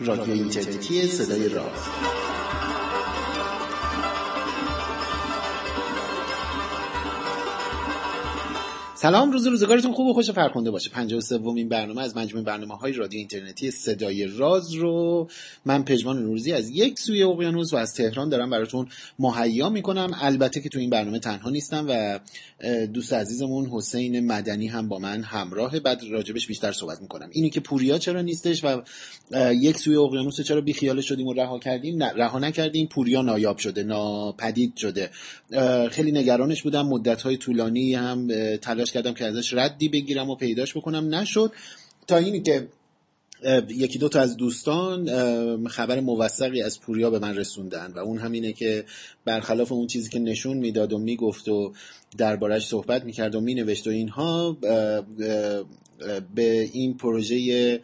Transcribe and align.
رادیو 0.00 0.34
اینترنتی 0.34 1.06
صدای 1.06 1.48
راز 1.48 2.27
سلام 9.00 9.32
روز 9.32 9.46
روزگارتون 9.46 9.92
خوب 9.92 10.06
و 10.06 10.12
خوش 10.12 10.30
فرخنده 10.30 10.70
باشه. 10.70 10.90
53 10.90 11.40
این 11.56 11.68
برنامه 11.68 12.02
از 12.02 12.16
مجموع 12.16 12.44
برنامه 12.44 12.76
های 12.76 12.92
رادیو 12.92 13.18
اینترنتی 13.18 13.70
صدای 13.70 14.26
راز 14.26 14.72
رو 14.72 15.28
من 15.64 15.84
پژمان 15.84 16.22
نوروزی 16.22 16.52
از 16.52 16.70
یک 16.70 16.98
سوی 16.98 17.22
اقیانوس 17.22 17.72
و 17.72 17.76
از 17.76 17.94
تهران 17.94 18.28
دارم 18.28 18.50
براتون 18.50 18.88
مهیا 19.18 19.68
می‌کنم. 19.68 20.10
البته 20.20 20.60
که 20.60 20.68
تو 20.68 20.78
این 20.78 20.90
برنامه 20.90 21.18
تنها 21.18 21.50
نیستم 21.50 21.86
و 21.88 22.20
دوست 22.86 23.12
عزیزمون 23.12 23.66
حسین 23.66 24.26
مدنی 24.26 24.66
هم 24.66 24.88
با 24.88 24.98
من 24.98 25.22
همراه. 25.22 25.80
بعد 25.80 26.02
راجبش 26.10 26.46
بیشتر 26.46 26.72
صحبت 26.72 27.00
می‌کنم. 27.00 27.28
اینی 27.32 27.50
که 27.50 27.60
پوریا 27.60 27.98
چرا 27.98 28.22
نیستش 28.22 28.64
و 28.64 28.82
یک 29.52 29.76
سوی 29.76 29.96
اقیانوس 29.96 30.40
چرا 30.40 30.60
بی 30.60 30.72
خیال 30.72 31.00
شدیم 31.00 31.26
و 31.26 31.32
رها 31.32 31.58
کردیم؟ 31.58 32.02
رها 32.02 32.38
نکردیم. 32.38 32.86
پوریا 32.86 33.22
نایاب 33.22 33.58
شده 33.58 33.82
ناپدید 33.82 34.76
شده. 34.76 35.10
خیلی 35.90 36.12
نگرانش 36.12 36.62
بودم. 36.62 36.86
مدت 36.86 37.22
های 37.22 37.36
طولانی 37.36 37.94
هم 37.94 38.28
کردم 38.92 39.14
که 39.14 39.24
ازش 39.24 39.54
ردی 39.54 39.88
بگیرم 39.88 40.30
و 40.30 40.34
پیداش 40.34 40.76
بکنم. 40.76 41.14
نشد. 41.14 41.52
تا 42.06 42.16
اینی 42.16 42.42
که 42.42 42.68
یکی 43.68 43.98
دو 43.98 44.08
تا 44.08 44.20
از 44.20 44.36
دوستان 44.36 45.68
خبر 45.68 46.00
موثقی 46.00 46.62
از 46.62 46.80
پوریا 46.80 47.10
به 47.10 47.18
من 47.18 47.36
رسوندن 47.36 47.92
و 47.96 47.98
اون 47.98 48.18
همینه 48.18 48.52
که 48.52 48.84
برخلاف 49.24 49.72
اون 49.72 49.86
چیزی 49.86 50.10
که 50.10 50.18
نشون 50.18 50.56
می‌داد 50.56 50.92
و 50.92 50.98
می‌گفت 50.98 51.48
و 51.48 51.72
دربارش 52.18 52.66
صحبت 52.66 53.04
می‌کرد 53.04 53.34
و 53.34 53.40
مینوشت 53.40 53.86
و 53.86 53.90
اینها 53.90 54.56
به 56.34 56.68
این 56.72 56.96
پروژه 56.96 57.80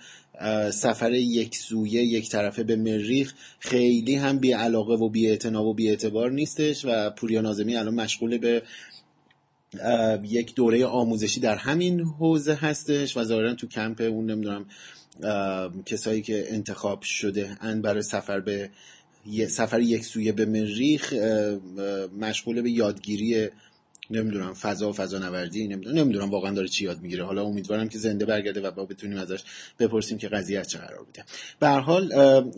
سفر 0.70 1.12
یک 1.12 1.56
سویه 1.56 2.02
یک 2.02 2.28
طرفه 2.28 2.62
به 2.62 2.76
مریخ 2.76 3.34
خیلی 3.58 4.14
هم 4.14 4.38
بی 4.38 4.52
علاقه 4.52 4.94
و 4.94 5.08
بی 5.08 5.38
و 5.44 5.72
بی 5.72 5.88
اعتبار 5.88 6.30
نیستش 6.30 6.84
و 6.84 7.10
پوریا 7.10 7.40
نازمی 7.40 7.76
الان 7.76 7.94
مشغول 7.94 8.38
به 8.38 8.62
یک 10.22 10.54
دوره 10.54 10.86
آموزشی 10.86 11.40
در 11.40 11.56
همین 11.56 12.00
حوزه 12.00 12.54
هستش 12.54 13.16
و 13.16 13.24
ظاهرا 13.24 13.54
تو 13.54 13.66
کمپ 13.66 14.00
اون 14.00 14.30
نمی‌دونم 14.30 14.66
کسایی 15.86 16.22
که 16.22 16.44
انتخاب 16.48 17.02
شده 17.02 17.56
ان 17.60 17.82
برای 17.82 18.02
سفر 18.02 18.40
به 18.40 18.70
سفر 19.48 19.80
یک 19.80 20.04
سویه 20.04 20.32
به 20.32 20.46
مریخ 20.46 21.12
مشغول 22.20 22.62
به 22.62 22.70
یادگیری 22.70 23.48
نمی‌دونم 24.10 24.54
فضا 24.54 24.90
و 24.90 24.92
فضا 24.92 25.18
نوردی 25.18 25.68
نمی‌دونم 25.68 25.98
نمی‌دونم 25.98 26.30
واقعا 26.30 26.54
داره 26.54 26.68
چی 26.68 26.84
یاد 26.84 27.02
می‌گیره. 27.02 27.24
حالا 27.24 27.44
امیدوارم 27.44 27.88
که 27.88 27.98
زنده 27.98 28.24
برگرده 28.24 28.60
و 28.60 28.70
با 28.70 28.84
بتونیم 28.84 29.18
ازش 29.18 29.40
بپرسیم 29.78 30.18
که 30.18 30.28
قضیه 30.28 30.60
از 30.60 30.68
چه 30.68 30.78
قرار 30.78 31.04
بوده. 31.04 31.24
به 31.60 31.68
هر 31.68 31.80
حال 31.80 32.10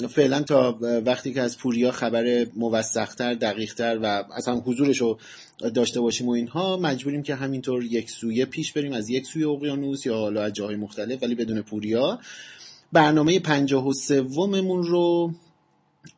فعلا 0.07 0.43
تا 0.43 0.79
وقتی 1.07 1.33
که 1.35 1.41
از 1.41 1.59
پوریا 1.59 1.91
خبر 1.91 2.47
موثقتر 2.57 3.35
دقیقتر 3.35 3.99
و 4.03 4.25
اصلا 4.37 4.55
حضورش 4.55 5.01
رو 5.01 5.19
داشته 5.75 6.01
باشیم 6.01 6.29
و 6.29 6.31
اینها 6.31 6.77
مجبوریم 6.77 7.23
که 7.23 7.35
همینطور 7.35 7.85
یک 7.85 8.11
سویه 8.11 8.45
پیش 8.45 8.73
بریم. 8.73 8.93
از 8.93 9.11
یک 9.11 9.27
سوی 9.27 9.45
اقیانوس 9.45 10.07
یا 10.07 10.15
حالا 10.15 10.43
از 10.43 10.53
جاهای 10.53 10.77
مختلف 10.77 11.23
ولی 11.23 11.35
بدون 11.35 11.63
پوریا. 11.63 12.19
برنامه 12.93 13.39
پنجاه 13.39 13.89
و 13.89 13.93
سوممون 13.93 14.83
رو 14.83 15.33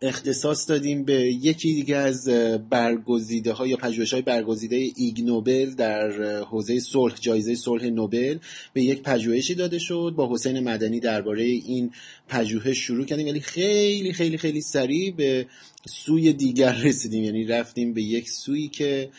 اختصاص 0.03 0.71
دادیم 0.71 1.05
به 1.05 1.23
یکی 1.23 1.75
دیگه 1.75 1.97
از 1.97 2.29
برگزیده 2.71 3.53
ها 3.53 3.67
یا 3.67 3.77
پژوهش 3.77 4.13
های 4.13 4.23
برگزیده 4.23 4.89
ایگ 4.97 5.25
نوبل 5.25 5.75
در 5.75 6.11
حوزه 6.43 6.81
صلح 6.81 7.15
جایزه 7.21 7.55
صلح 7.55 7.85
نوبل 7.85 8.39
به 8.73 8.83
یک 8.83 9.03
پژوهشی 9.03 9.55
داده 9.55 9.79
شد. 9.79 10.15
با 10.17 10.35
حسین 10.35 10.61
مدنی 10.61 11.01
درباره 11.01 11.43
این 11.43 11.91
پژوهش 12.29 12.79
شروع 12.79 13.05
کردیم. 13.05 13.27
ولی 13.27 13.41
خیلی 13.41 14.13
خیلی 14.13 14.39
خیلی 14.39 14.61
سریع 14.61 15.11
به 15.11 15.47
سوی 15.89 16.33
دیگر 16.33 16.73
رسیدیم. 16.73 17.25
یعنی 17.25 17.45
رفتیم 17.45 17.93
به 17.93 18.03
یک 18.03 18.31
سویی 18.31 18.69
که 18.69 19.11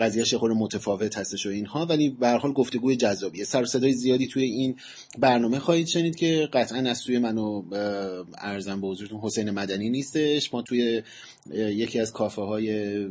قضیهش 0.00 0.34
خود 0.34 0.50
متفاوت 0.50 1.18
هستش 1.18 1.46
و 1.46 1.48
اینها. 1.48 1.86
ولی 1.86 2.08
به 2.10 2.26
هر 2.26 2.38
حال 2.38 2.52
گفتگوی 2.52 2.96
جذابیه. 2.96 3.44
سر 3.44 3.64
صدای 3.64 3.92
زیادی 3.92 4.26
توی 4.26 4.42
این 4.42 4.76
برنامه 5.18 5.58
خواهید 5.58 5.86
شنید 5.86 6.16
که 6.16 6.48
قطعا 6.52 6.78
از 6.78 6.98
سوی 6.98 7.18
منو 7.18 7.62
ارزم 8.38 8.80
به 8.80 8.86
حضورتون 8.86 9.20
حسین 9.20 9.50
مدنی 9.50 9.90
نیستش. 9.90 10.54
ما 10.54 10.62
توی 10.62 11.02
یکی 11.54 12.00
از 12.00 12.12
کافه 12.12 12.42
های 12.42 13.06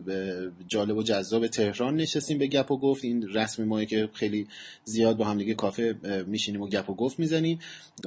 جالب 0.68 0.98
و 0.98 1.04
جذاب 1.04 1.48
تهران 1.48 1.96
نشستیم 1.96 2.38
به 2.38 2.48
گپ 2.48 2.72
و 2.72 2.78
گفت. 2.78 3.04
این 3.04 3.28
رسم 3.28 3.64
ماه 3.64 3.86
که 3.86 4.10
خیلی 4.14 4.48
زیاد 4.84 5.18
با 5.18 5.26
هم 5.26 5.38
دیگه 5.38 5.54
کافه 5.54 5.96
میشینیم 6.28 6.62
و 6.62 6.68
گپ 6.68 6.90
و 6.90 6.96
گفت 6.96 7.20
می‌زنیم. 7.20 7.60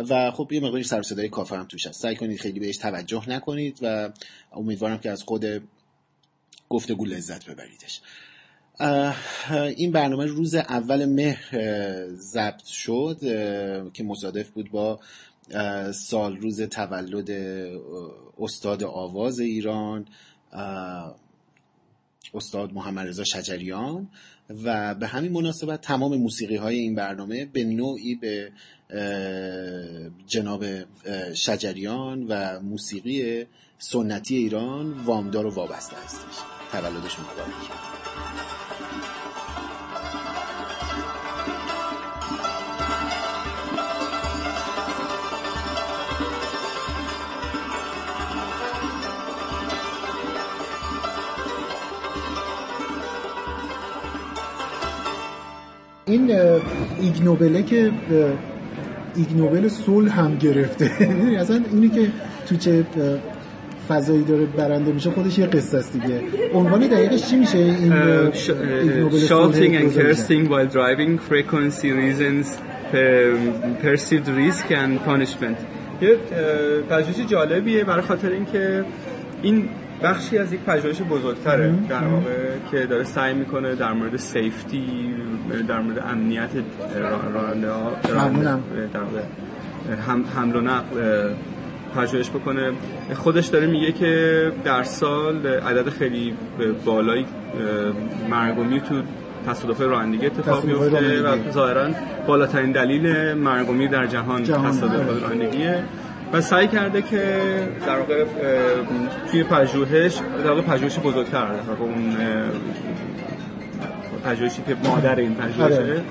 و 0.08 0.30
خب 0.30 0.52
یه 0.52 0.60
مقداری 0.60 0.84
سر 0.84 1.02
صدای 1.02 1.28
کافه 1.28 1.56
هم 1.56 1.66
توش 1.66 1.86
هست. 1.86 2.02
سعی 2.02 2.16
کنید 2.16 2.41
خیلی 2.41 2.60
بهش 2.60 2.76
توجه 2.76 3.28
نکنید 3.28 3.78
و 3.82 4.10
امیدوارم 4.53 4.98
که 4.98 5.10
از 5.10 5.22
خود 5.22 5.44
گفتگو 6.69 7.04
لذت 7.04 7.50
ببریدش. 7.50 8.00
این 9.76 9.92
برنامه 9.92 10.26
روز 10.26 10.54
اول 10.54 11.04
مهر 11.04 11.50
ضبط 12.14 12.64
شد 12.64 13.19
که 13.92 14.03
مصادف 14.04 14.50
بود 14.50 14.70
با 14.70 15.00
سال 15.92 16.36
روز 16.36 16.62
تولد 16.62 17.30
استاد 18.38 18.82
آواز 18.82 19.41
ایران 19.41 20.06
استاد 22.34 22.72
محمد 22.72 23.08
رضا 23.08 23.24
شجریان 23.24 24.08
و 24.64 24.94
به 24.94 25.06
همین 25.06 25.32
مناسبت 25.32 25.80
تمام 25.80 26.16
موسیقی 26.16 26.56
های 26.56 26.78
این 26.78 26.94
برنامه 26.94 27.44
به 27.44 27.64
نوعی 27.64 28.14
به 28.14 28.52
جناب 30.26 30.64
شجریان 31.34 32.26
و 32.28 32.60
موسیقی 32.60 33.44
سنتی 33.78 34.36
ایران 34.36 34.92
وامدار 34.92 35.46
و 35.46 35.50
وابسته 35.50 35.96
هستش. 35.96 36.34
تولدشون 36.72 37.24
مبارک 37.24 38.09
این 56.10 56.31
ایگنوبله 57.00 57.62
که 57.62 57.91
ایگنوبل 59.16 59.69
صلح 59.69 60.21
هم 60.21 60.37
گرفته. 60.37 60.91
اصلا 61.41 61.60
اینی 61.72 61.88
که 61.88 62.06
تو 62.47 62.56
چه 62.56 62.84
فضایی 63.88 64.25
داره 64.25 64.47
برنده 64.47 64.93
میشه 64.93 65.10
خودش 65.10 65.38
یه 65.38 65.47
قصه 65.47 65.78
است 65.78 65.93
دیگه. 65.93 66.21
عنوان 66.54 66.81
دقیقش 66.81 67.31
چی 67.31 67.37
میشه؟ 67.37 67.59
این 67.59 67.93
shouting 69.28 69.75
and 69.81 69.94
cursing 69.98 70.48
while 70.53 70.69
driving 70.78 71.19
frequency 71.31 71.91
reasons 72.03 72.47
perceived 73.82 74.28
risk 74.28 74.66
and 74.71 74.92
punishment. 75.09 75.59
یه 76.03 76.16
پژوهش 76.91 77.27
جالبیه 77.27 77.84
برای 77.84 78.03
خاطر 78.03 78.28
اینکه 78.28 78.84
این 79.42 79.69
بخشی 80.02 80.38
از 80.38 80.52
یک 80.52 80.60
پژوهش 80.60 81.02
بزرگتره 81.02 81.74
در 81.88 82.04
واقع 82.04 82.58
که 82.70 82.86
داره 82.86 83.04
سعی 83.04 83.34
می‌کنه 83.34 83.74
در 83.74 83.92
مورد 83.92 84.16
سیفتی 84.16 85.14
در 85.68 85.80
مورد 85.80 85.98
امنیت 85.98 86.50
راننده 87.34 87.70
ها 87.70 87.92
حمل 90.36 90.56
و 90.56 90.60
نقل 90.60 91.30
پژوهش 91.96 92.30
بکنه. 92.30 92.72
خودش 93.14 93.46
داره 93.46 93.66
میگه 93.66 93.92
که 93.92 94.52
در 94.64 94.82
سال 94.82 95.46
عدد 95.46 95.88
خیلی 95.88 96.34
بالایی 96.84 97.26
مرگومی 98.30 98.80
تو 98.80 99.02
تصادف 99.46 99.80
رانندگی 99.80 100.26
اتفاق 100.26 100.64
میفته 100.64 101.22
و 101.22 101.50
ظاهرا 101.52 101.88
بالاترین 102.26 102.72
دلیل 102.72 103.34
مرگومی 103.34 103.88
در 103.88 104.06
جهان, 104.06 104.42
جهان. 104.42 104.70
تصادف 104.70 105.22
رانندگیه. 105.22 105.84
و 106.32 106.41
سعی 106.41 106.68
کرده 106.68 107.03
که 107.03 107.41
در 107.86 107.98
واقع 107.98 108.24
توی 109.30 109.44
پژوهش 109.44 110.21
در 110.44 110.50
واقع 110.50 110.62
پژوهش 110.62 110.98
بزرگتر 110.98 111.47
در 111.47 111.72
اون 111.80 112.16
پژوهشی 114.24 114.62
که 114.62 114.77
مادر 114.84 115.16
این 115.16 115.34
پژوهشه 115.34 115.74
آره. 115.74 116.03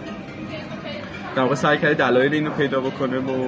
در 1.36 1.42
واقع 1.42 1.56
سعی 1.56 1.78
کرده 1.78 1.94
دلایل 1.94 2.34
اینو 2.34 2.50
پیدا 2.50 2.82
بکنه 2.82 3.18
و 3.20 3.48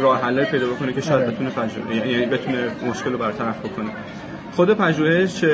راه 0.00 0.22
حل 0.22 0.44
پیدا 0.44 0.66
بکنه 0.66 0.92
که 0.92 1.00
شاید. 1.00 1.30
بتونه 1.30 1.50
پژوهش 1.50 1.96
یعنی 1.96 2.26
بتونه 2.26 2.58
مشکل 2.90 3.12
رو 3.12 3.18
برطرف 3.18 3.58
بکنه 3.58 3.90
خود 4.52 4.70
پژوهش 4.70 5.44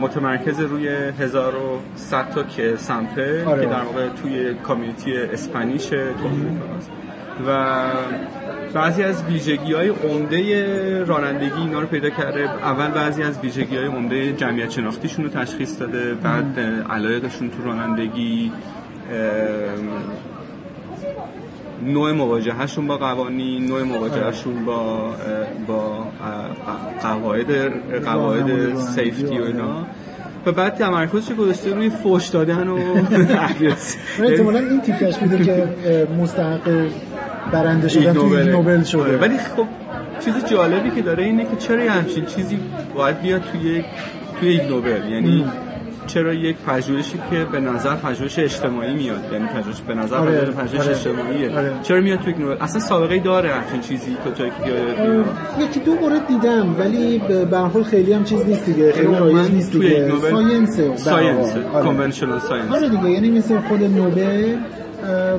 متمرکز 0.00 0.60
روی 0.60 0.88
1100 0.88 2.30
تا 2.30 2.42
که 2.42 2.74
سمپل 2.76 3.44
آره. 3.44 3.60
که 3.60 3.66
در 3.66 3.82
واقع 3.82 4.08
توی 4.08 4.54
کامیونیتی 4.54 5.16
اسپانیش 5.16 5.86
تو 5.86 6.30
و 7.48 7.84
بعضی 8.76 9.02
از 9.02 9.24
ویژگی 9.24 9.72
های 9.72 9.88
عمده 9.88 11.04
رانندگی 11.04 11.60
اینا 11.60 11.80
رو 11.80 11.86
پیدا 11.86 12.10
کرده. 12.10 12.50
اول 12.50 12.88
بعضی 12.88 13.22
از 13.22 13.38
ویژگی 13.38 13.76
های 13.76 13.86
عمده 13.86 14.32
جمعیت 14.32 14.70
شناختیشون 14.70 15.24
رو 15.24 15.30
تشخیص 15.30 15.80
داده. 15.80 16.14
بعد 16.14 16.60
علایقشون 16.90 17.50
تو 17.50 17.64
رانندگی 17.64 18.52
نوع 21.82 22.12
مواجههشون 22.12 22.86
با 22.86 22.96
قوانین 22.96 23.66
نوع 23.66 23.82
مواجههشون 23.82 24.64
با 24.64 25.14
با 25.66 26.06
قواعد 27.02 27.52
قواعد 28.04 28.76
سیفتی 28.76 29.38
و 29.38 29.42
اینا. 29.42 29.86
و 30.46 30.52
بعد 30.52 30.74
تمرکزش 30.74 31.32
گذاشته 31.32 31.74
روی 31.74 31.90
فوش 31.90 32.28
دادن 32.28 32.68
و 32.68 32.78
احتمالاً 34.22 34.58
این 34.58 34.80
تیپش 34.80 35.16
بوده 35.16 35.44
که 35.44 35.66
مستحق 36.18 36.88
برنده 37.52 37.88
شدن 37.88 38.12
تو 38.12 38.28
نوبل. 38.28 38.82
شده. 38.82 39.00
آره، 39.02 39.16
ولی 39.16 39.38
خب 39.38 39.66
چیز 40.24 40.34
جالبی 40.50 40.90
که 40.90 41.02
داره 41.02 41.24
اینه 41.24 41.44
که 41.44 41.56
چرا 41.56 41.92
همچین 41.92 42.24
چیزی 42.24 42.58
باید 42.94 43.20
بیاد 43.22 43.42
توی 43.52 43.84
توی 44.40 44.52
ایگ 44.54 44.62
نوبل؟ 44.62 45.08
یعنی 45.10 45.44
چرا 46.06 46.34
یک 46.34 46.56
پژوهشی 46.56 47.18
که 47.30 47.44
به 47.52 47.60
نظر 47.60 47.94
پژوهش 47.94 48.38
اجتماعی 48.38 48.94
میاد؟ 48.94 49.20
یعنی 49.32 49.46
پژوهش 49.46 49.80
به 49.80 49.94
نظر 49.94 50.16
آره، 50.16 50.40
پژوهش 50.40 50.80
آره، 50.80 50.90
اجتماعیه. 50.90 51.56
آره. 51.58 51.72
چرا 51.82 52.00
میاد 52.00 52.18
تو 52.20 52.30
ایگ 52.30 52.38
نوبل؟ 52.38 52.56
اصلا 52.60 52.80
سابقه 52.80 53.18
داره 53.18 53.52
همچین 53.54 53.80
چیزی 53.80 54.16
تو 54.24 54.30
که 54.30 54.44
یکی 55.64 55.80
دو 55.80 55.94
مورد 55.94 56.26
دیدم 56.26 56.74
ولی 56.78 57.18
به 57.50 57.58
هر 57.58 57.66
حال 57.66 57.82
خیلی 57.82 58.12
هم 58.12 58.24
چیز 58.24 58.46
نیست 58.46 58.66
دیگه 58.66 58.92
خیلی 58.92 59.14
رایج 59.14 59.50
نیست 59.50 59.72
دیگه. 59.72 60.12
science 60.30 60.80
science 60.96 61.54
conventional 61.72 62.38
science 62.38 62.72
آره 62.74 62.88
دیگه 62.88 63.10
یعنی 63.10 63.30
مثل 63.30 63.58
خود 63.60 63.82
نوبل 63.82 64.54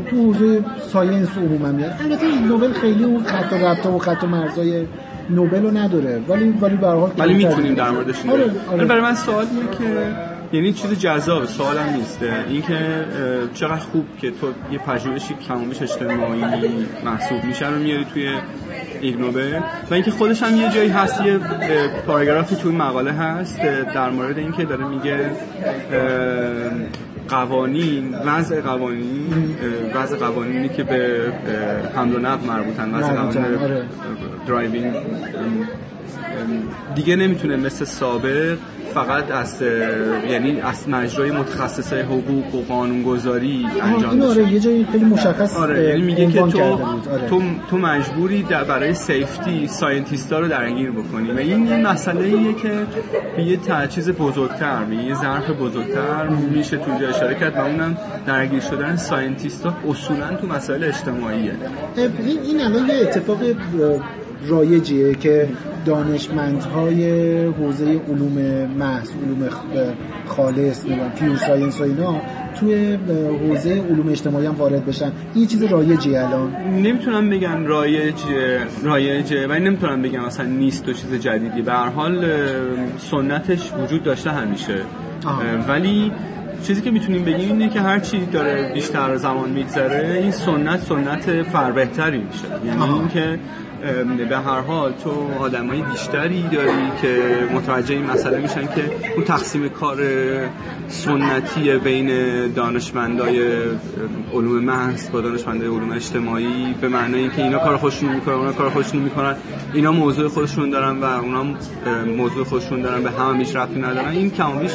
تو 0.09 0.15
حوزه 0.15 0.63
science 0.87 1.29
عموما 1.37 1.67
میاد 1.67 1.93
البته 2.03 2.41
نوبل 2.47 2.73
خیلی 2.73 3.03
اون 3.03 3.23
خط 3.23 3.53
ربط 3.53 3.85
و 3.85 3.97
خط 3.99 4.23
و 4.23 4.27
مرزای 4.27 4.85
نوبل 5.29 5.63
رو 5.63 5.77
نداره. 5.77 6.21
ولی 6.27 6.49
ولی 6.49 6.75
به 6.75 6.87
هر 6.87 6.95
حال 6.95 7.11
ولی 7.17 7.33
می‌تونیم 7.33 7.73
در 7.73 7.89
موردش 7.89 8.25
آره، 8.25 8.51
آره. 8.71 8.85
برای 8.85 9.01
من 9.01 9.15
سوال 9.15 9.45
اینه 9.51 9.77
که 9.77 10.15
یعنی 10.53 10.73
چیز 10.73 10.99
جذاب 10.99 11.45
سوالم 11.45 11.93
نیست. 11.95 12.19
اینکه 12.49 13.05
چقدر 13.53 13.75
خوب 13.75 14.05
که 14.21 14.31
تو 14.31 14.47
یه 14.71 14.79
پژوهشی 14.79 15.33
کمابیش 15.47 15.81
اجتماعی 15.81 16.41
محسوب 17.05 17.43
میشه 17.43 17.69
رو 17.69 17.79
میاری 17.79 18.05
توی 18.13 18.29
ایگنوبل 19.01 19.59
و 19.91 19.93
اینکه 19.93 20.11
خودش 20.11 20.43
هم 20.43 20.55
یه 20.55 20.69
جایی 20.69 20.89
هست 20.89 21.21
یه 21.21 21.39
پاراگرافی 22.07 22.55
توی 22.55 22.71
مقاله 22.71 23.11
هست 23.11 23.61
در 23.95 24.09
مورد 24.09 24.37
اینکه 24.37 24.65
داره 24.65 24.87
میگه 24.87 25.31
قوانین 27.29 28.15
وضع 28.15 28.61
قوانین 28.61 29.55
وضع 29.95 30.17
قوانینی 30.17 30.69
که 30.69 30.83
به 30.83 31.31
حمل 31.95 32.15
و 32.15 32.19
نقل 32.19 32.47
مربوطن 32.47 32.93
وضع 32.93 33.13
قوانین 33.13 33.55
آره. 33.57 33.83
driving 34.47 34.93
دیگه 36.95 37.15
نمی‌تونه 37.15 37.55
مثل 37.55 37.85
سابق 37.85 38.57
فقط 38.93 39.31
از 39.31 39.61
یعنی 40.29 40.61
از 40.61 40.89
مجرای 40.89 41.31
متخصصه 41.31 42.03
حقوق 42.03 42.55
و 42.55 42.61
قانونگذاری 42.61 43.67
انجام 43.81 44.19
بشه 44.19 44.29
آره 44.29 44.53
یه 44.53 44.59
جایی 44.59 44.87
خیلی 44.91 45.05
مشخص 45.05 45.55
آره 45.55 45.83
یعنی 45.83 46.01
میگه 46.01 46.27
که 46.27 46.41
تو 46.41 46.61
آره. 46.61 47.27
تو 47.29 47.41
تو 47.69 47.77
مجبوری 47.77 48.43
در 48.43 48.63
برای 48.63 48.93
safety 48.93 49.67
scientist 49.67 50.32
ا 50.32 50.39
رو 50.39 50.47
درگیر 50.47 50.91
بکنی. 50.91 51.31
و 51.31 51.37
این 51.37 51.67
یه 51.67 51.77
مسئله 51.77 52.25
ایه 52.25 52.53
که 52.53 52.71
به 53.35 53.43
یه 53.43 53.59
چیز 53.89 54.09
بزرگتر 54.09 54.83
به 54.83 54.95
یه 54.95 55.15
ظرف 55.15 55.49
بزرگتر 55.49 56.27
میشه 56.27 56.77
تو 56.77 56.91
اشاره 57.09 57.35
کرد 57.35 57.55
و 57.55 57.59
اونم 57.59 57.97
درگیر 58.25 58.59
شدن 58.59 58.95
scientist 58.95 59.66
ا 59.66 59.73
اصولا 59.89 60.35
تو 60.35 60.47
مسائل 60.47 60.83
اجتماعیه. 60.83 61.51
این 61.97 62.39
این 62.43 62.61
الان 62.61 62.89
یه 62.89 62.95
اتفاق 63.01 63.39
رایجیه 64.47 65.15
که 65.15 65.49
دانشمندهای 65.85 67.45
حوزه 67.45 67.85
علوم 67.85 68.67
محض 68.77 69.09
علوم 69.09 69.49
خالص 70.27 70.85
نمی‌دونم 70.85 71.11
pure 71.19 71.37
science 71.37 71.81
و 71.81 71.83
اینا 71.83 72.21
توی 72.59 72.97
حوزه 73.47 73.83
علوم 73.89 74.09
اجتماعی 74.09 74.45
هم 74.45 74.55
وارد 74.55 74.85
بشن. 74.85 75.11
این 75.35 75.47
چیز 75.47 75.63
رایجی 75.63 76.15
الان؟ 76.15 76.51
نمی‌تونم 76.73 77.29
بگم 77.29 77.65
رایج 77.65 78.15
رایجه 78.83 79.47
ولی 79.47 79.65
نمی‌تونم 79.65 80.01
بگم 80.01 80.23
اصلا 80.23 80.45
نیست 80.45 80.89
و 80.89 80.93
چیز 80.93 81.13
جدیدی. 81.13 81.61
به 81.61 81.71
هر 81.71 81.89
حال 81.89 82.25
سنتش 82.97 83.71
وجود 83.83 84.03
داشته 84.03 84.31
همیشه. 84.31 84.75
ولی 85.67 86.11
چیزی 86.63 86.81
که 86.81 86.91
می‌تونیم 86.91 87.25
بگیم 87.25 87.51
اینه 87.51 87.69
که 87.69 87.81
هر 87.81 87.99
چی 87.99 88.25
داره 88.25 88.71
بیشتر 88.73 89.15
زمان 89.15 89.49
میگذره 89.49 90.19
این 90.21 90.31
سنت 90.31 90.79
سنت 90.79 91.43
فربهتری 91.43 92.17
میشه. 92.17 92.45
یعنی 92.65 92.93
اینکه 92.93 93.39
به 94.29 94.37
هر 94.37 94.61
حال 94.61 94.93
تو 95.03 95.29
آدمای 95.39 95.81
بیشتری 95.81 96.43
داری 96.51 96.91
که 97.01 97.17
متوجه 97.53 97.95
این 97.95 98.05
مسئله 98.05 98.37
میشن 98.37 98.61
که 98.61 98.91
اون 99.15 99.23
تقسیم 99.25 99.69
کار 99.69 99.97
سنتی 100.87 101.77
بین 101.83 102.07
دانشمندای 102.47 103.41
علوم 104.33 104.63
محض 104.63 105.09
با 105.09 105.21
دانشمندای 105.21 105.67
علوم 105.67 105.91
اجتماعی 105.91 106.75
به 106.81 106.87
معنی 106.87 107.17
اینکه 107.17 107.43
اینا 107.43 107.57
کار 107.59 107.77
خودشون 107.77 108.09
می‌کنن 108.09 108.35
اونا 108.35 108.51
کار 108.51 108.69
خودشون 108.69 109.01
می‌کنن. 109.01 109.35
اینا 109.73 109.91
موضوع 109.91 110.27
خودشون 110.27 110.69
دارن 110.69 110.97
و 110.99 111.03
اونا 111.03 111.45
موضوع 112.17 112.43
خودشون 112.43 112.81
دارن 112.81 113.03
به 113.03 113.11
هم 113.11 113.39
هیچ 113.39 113.55
ربطی 113.55 113.79
ندارن. 113.79 114.07
این 114.07 114.31
کمابیش 114.31 114.71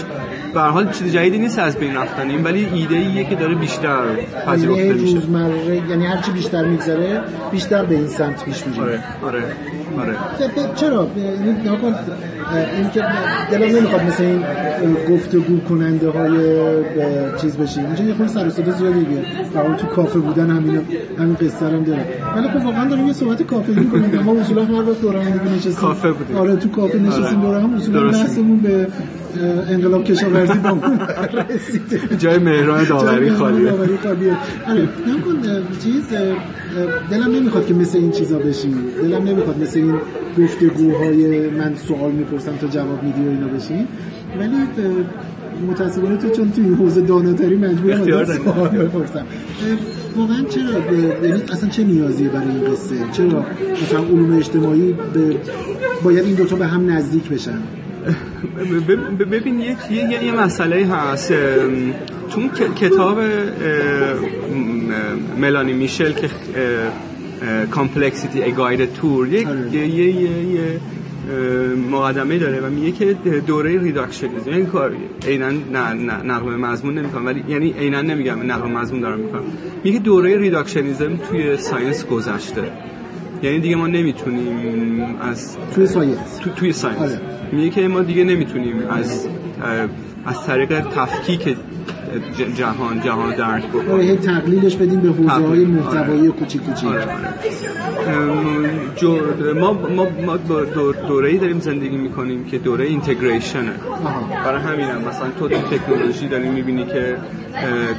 به 0.55 0.61
هر 0.61 0.69
حال 0.69 0.91
چیز 0.91 1.13
جدیدی 1.13 1.39
نیست 1.39 1.59
از 1.59 1.77
بین 1.77 1.97
رفتن 1.97 2.31
این 2.31 2.45
ولی 2.45 2.69
ایده 2.75 2.97
ایه 2.97 3.25
که 3.25 3.35
داره 3.35 3.55
بیشتر 3.55 4.03
پذیرفته 4.47 4.87
یعنی 4.87 5.15
میشه. 5.15 5.91
یعنی 5.91 6.07
هرچی 6.07 6.31
بیشتر 6.31 6.65
میگذره 6.65 7.23
بیشتر 7.51 7.85
به 7.85 7.95
این 7.95 8.09
سمت 8.09 8.45
پیش 8.45 8.67
میره 8.67 8.92
آره 9.23 9.43
آره 9.99 10.17
آره. 10.57 10.75
چرا؟ 10.75 11.09
این 11.17 11.57
این 12.77 12.91
که 12.91 13.03
دلم 13.51 13.77
نمی‌خواد 13.77 14.03
مثل 14.03 14.23
این 14.23 14.43
گفتگو 15.11 15.61
کننده 15.69 16.11
های 16.11 16.39
چیز 17.41 17.57
بشیم 17.57 17.85
اینجا 17.85 18.05
یه 18.05 18.15
خود 18.15 18.27
سر 18.27 18.51
صدا 18.51 18.73
زیادی 18.73 19.05
دیگه. 19.05 19.23
فقط 19.55 19.77
تو 19.77 19.87
کافه 19.87 20.19
بودن 20.19 20.51
همین 20.51 20.81
همین 21.19 21.35
قصه 21.35 21.67
هم 21.67 21.85
داره 21.85 22.07
ولی 22.37 22.49
خب 22.49 22.65
واقعا 22.65 22.89
داریم 22.89 23.07
یه 23.07 23.13
صحبت 23.13 23.43
کافه 23.43 23.73
می‌کنیم 23.73 24.21
ما 24.27 24.41
اصولا 24.41 24.65
هر 24.65 24.73
وقت 24.73 25.01
دور 25.01 25.17
هم 25.17 25.31
دیگه 25.31 25.55
نشستیم 25.55 25.75
کافه 25.75 26.13
بودیم 26.13 26.37
آره 26.37 26.57
تو 26.57 26.69
کافه 26.69 26.99
نشستیم 26.99 27.25
آره. 27.25 27.35
دور 27.41 27.61
هم 27.61 27.75
اصولا 27.75 28.07
بحثمون 28.09 28.59
به 28.59 28.87
انقلاب 29.71 30.05
کشاورزی 30.05 30.59
با 30.59 30.71
رسید 31.51 32.19
جای 32.19 32.39
مهران 32.39 32.85
داوری 32.85 33.31
خالیه. 33.31 33.71
داوری 33.71 33.97
خالیه. 33.97 34.37
آره 34.69 34.89
چیز 35.83 36.05
دلم 37.11 37.37
نمی‌خواد 37.37 37.67
که 37.67 37.75
مثل 37.75 37.99
این 37.99 38.11
چیزا 38.11 38.39
بشیم 38.39 38.85
دلم 39.03 39.25
نمی‌خواد 39.25 39.63
مثل 39.63 39.79
این 39.79 39.95
گفتگوهای 40.39 41.51
من 41.51 41.75
سوال 41.75 42.11
می‌پرسم 42.13 42.57
تا 42.57 42.67
جواب 42.67 43.03
میدی 43.03 43.21
و 43.21 43.29
اینا 43.29 43.47
بشیم 43.47 43.89
ولی 44.39 44.57
متاسفانه 45.71 46.17
تو 46.17 46.31
چون 46.31 46.53
توی 46.53 46.75
حوزه 46.75 47.01
داناتری 47.01 47.57
مجبورم 47.57 48.25
سوال 48.25 48.69
بپرسم. 48.69 49.27
واقعا 50.17 50.45
چرا 50.45 50.97
یعنی 51.23 51.43
اصلا 51.53 51.69
چه 51.69 51.85
نیازیه 51.85 52.29
برای 52.29 52.49
این 52.49 52.73
قصه؟ 52.73 52.95
چرا 53.13 53.45
مثلا 53.83 53.99
علوم 53.99 54.37
اجتماعی 54.37 54.95
باید 56.05 56.25
این 56.25 56.35
دوتا 56.35 56.57
به 56.57 56.67
هم 56.67 56.91
نزدیک 56.91 57.29
بشن؟ 57.29 57.59
ببین 59.33 59.61
یه, 59.61 59.77
یه, 59.91 60.25
یه 60.25 60.33
مسئله 60.33 60.87
هست. 60.87 61.33
چون 62.35 62.51
کتاب 62.75 63.19
ملانی 65.41 65.73
میچل 65.73 66.13
که 66.13 66.29
Complexity 67.71 68.43
A 68.43 68.50
Guided 68.50 68.93
Tour 68.93 69.29
یه 69.29 69.45
یه 69.73 70.81
مقدمه 71.91 72.39
داره 72.39 72.61
و 72.61 72.71
میگه 72.71 72.93
که 72.93 73.17
دوره 73.47 73.81
reductionism 73.81 74.51
این 74.51 74.67
کار 74.67 74.93
عینا 75.29 75.51
نقل 76.25 76.57
مضمون 76.57 76.99
نمی‌کنم 76.99 77.27
ولی 77.27 77.45
یعنی 77.49 77.75
عینا 77.79 78.03
نمیگم 78.03 78.53
نقل 78.53 78.69
مضمون 78.69 79.01
دارم 79.01 79.21
می‌کنم. 79.21 79.43
میگه 79.85 79.99
دوره 79.99 80.39
reductionism 80.39 81.17
توی 81.17 81.57
science 81.57 82.07
گذشته. 82.07 82.63
یعنی 83.43 83.61
دیگه 83.61 83.77
ما 83.77 83.87
نمی‌تونیم 83.87 85.17
از 85.21 85.57
توی 85.75 85.87
science 85.87 86.37
تو 86.41 86.51
توی 86.51 86.73
science 86.73 87.01
آره. 87.01 87.21
میگه 87.53 87.71
که 87.71 87.89
ما 87.89 88.03
دیگه 88.03 88.25
نمی‌تونیم 88.25 88.75
از 88.91 89.29
از 90.27 90.47
طریق 90.47 90.81
تفکیک 90.81 91.57
جهان 92.57 93.01
جهان 93.01 93.35
درک 93.35 93.67
بکنیم 93.69 93.91
آره 93.91 94.17
تقلیلش 94.17 94.77
بدیم 94.77 95.01
به 95.01 95.09
حوزه 95.09 95.47
های 95.47 95.65
محتوایی 95.65 96.21
آره. 96.21 96.31
کوچیک 96.31 96.63
کوچیک 96.63 96.89
آره. 96.89 97.07
ما 99.53 99.73
ما 99.73 100.07
ما 100.27 100.37
دوره 101.09 101.29
ای 101.29 101.39
داریم 101.39 101.61
زندگی 101.61 101.97
می‌کنیم 101.97 102.45
که 102.45 102.59
دوره 102.59 102.85
integration 102.85 103.65
ه 103.65 103.73
برای 104.45 104.63
همین 104.63 104.87
هم 104.87 105.01
مثلا 105.09 105.29
تو 105.39 105.49
تکنولوژی 105.49 106.29
داری 106.29 106.49
می‌بینی 106.49 106.87
که 106.87 107.17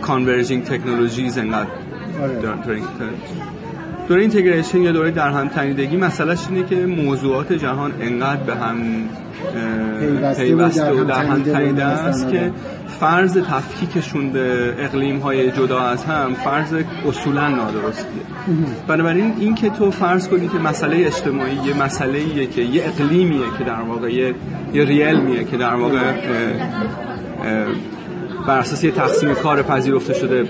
converging 0.01 0.63
technologies 0.63 1.37
انقدر 1.37 1.69
آره. 2.21 2.81
دوره 4.07 4.21
اینتگریشن 4.21 4.81
یا 4.81 4.91
دوره 4.91 5.11
در 5.11 5.29
هم 5.29 5.47
تنیدگی 5.47 5.97
مسئلهش 5.97 6.39
اینه 6.49 6.67
که 6.67 6.75
موضوعات 6.75 7.53
جهان 7.53 7.91
انقدر 8.01 8.43
به 8.43 8.55
هم 8.55 8.77
پیوسته 10.37 10.91
و 10.91 11.03
در 11.03 11.25
هم 11.25 11.43
تنیده 11.43 11.83
است 11.83 12.29
که 12.29 12.51
فرض 13.03 13.37
تفکیکشون 13.37 14.29
به 14.29 14.75
اقلیم 14.79 15.19
های 15.19 15.51
جدا 15.51 15.79
از 15.79 16.05
هم 16.05 16.33
فرض 16.33 16.73
اصولا 17.07 17.47
نادرستیه. 17.47 18.21
بنابراین 18.87 19.33
این 19.39 19.55
که 19.55 19.69
تو 19.69 19.91
فرض 19.91 20.27
کنی 20.27 20.47
که 20.47 20.57
مسئله 20.57 21.05
اجتماعی 21.05 21.55
یه 21.65 21.83
مسئله 21.83 22.17
ایه 22.17 22.47
که 22.47 22.61
یه 22.61 22.83
اقلیمیه 22.85 23.45
که 23.57 23.63
در 23.63 23.81
واقع 23.81 24.13
یه, 24.13 24.35
ریل 24.73 25.19
میه 25.19 25.43
که 25.43 25.57
در 25.57 25.75
واقع 25.75 26.13
بر 28.47 28.59
اساس 28.59 28.83
یه 28.83 28.91
تقسیم 28.91 29.33
کار 29.33 29.61
پذیرفته 29.61 30.13
شده 30.13 30.45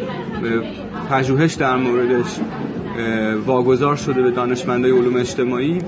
پژوهش 1.10 1.54
در 1.54 1.76
موردش 1.76 2.40
واگذار 3.46 3.96
شده 3.96 4.22
به 4.22 4.32
دانشمندای 4.32 4.92
علوم 4.92 5.16
اجتماعی. 5.16 5.80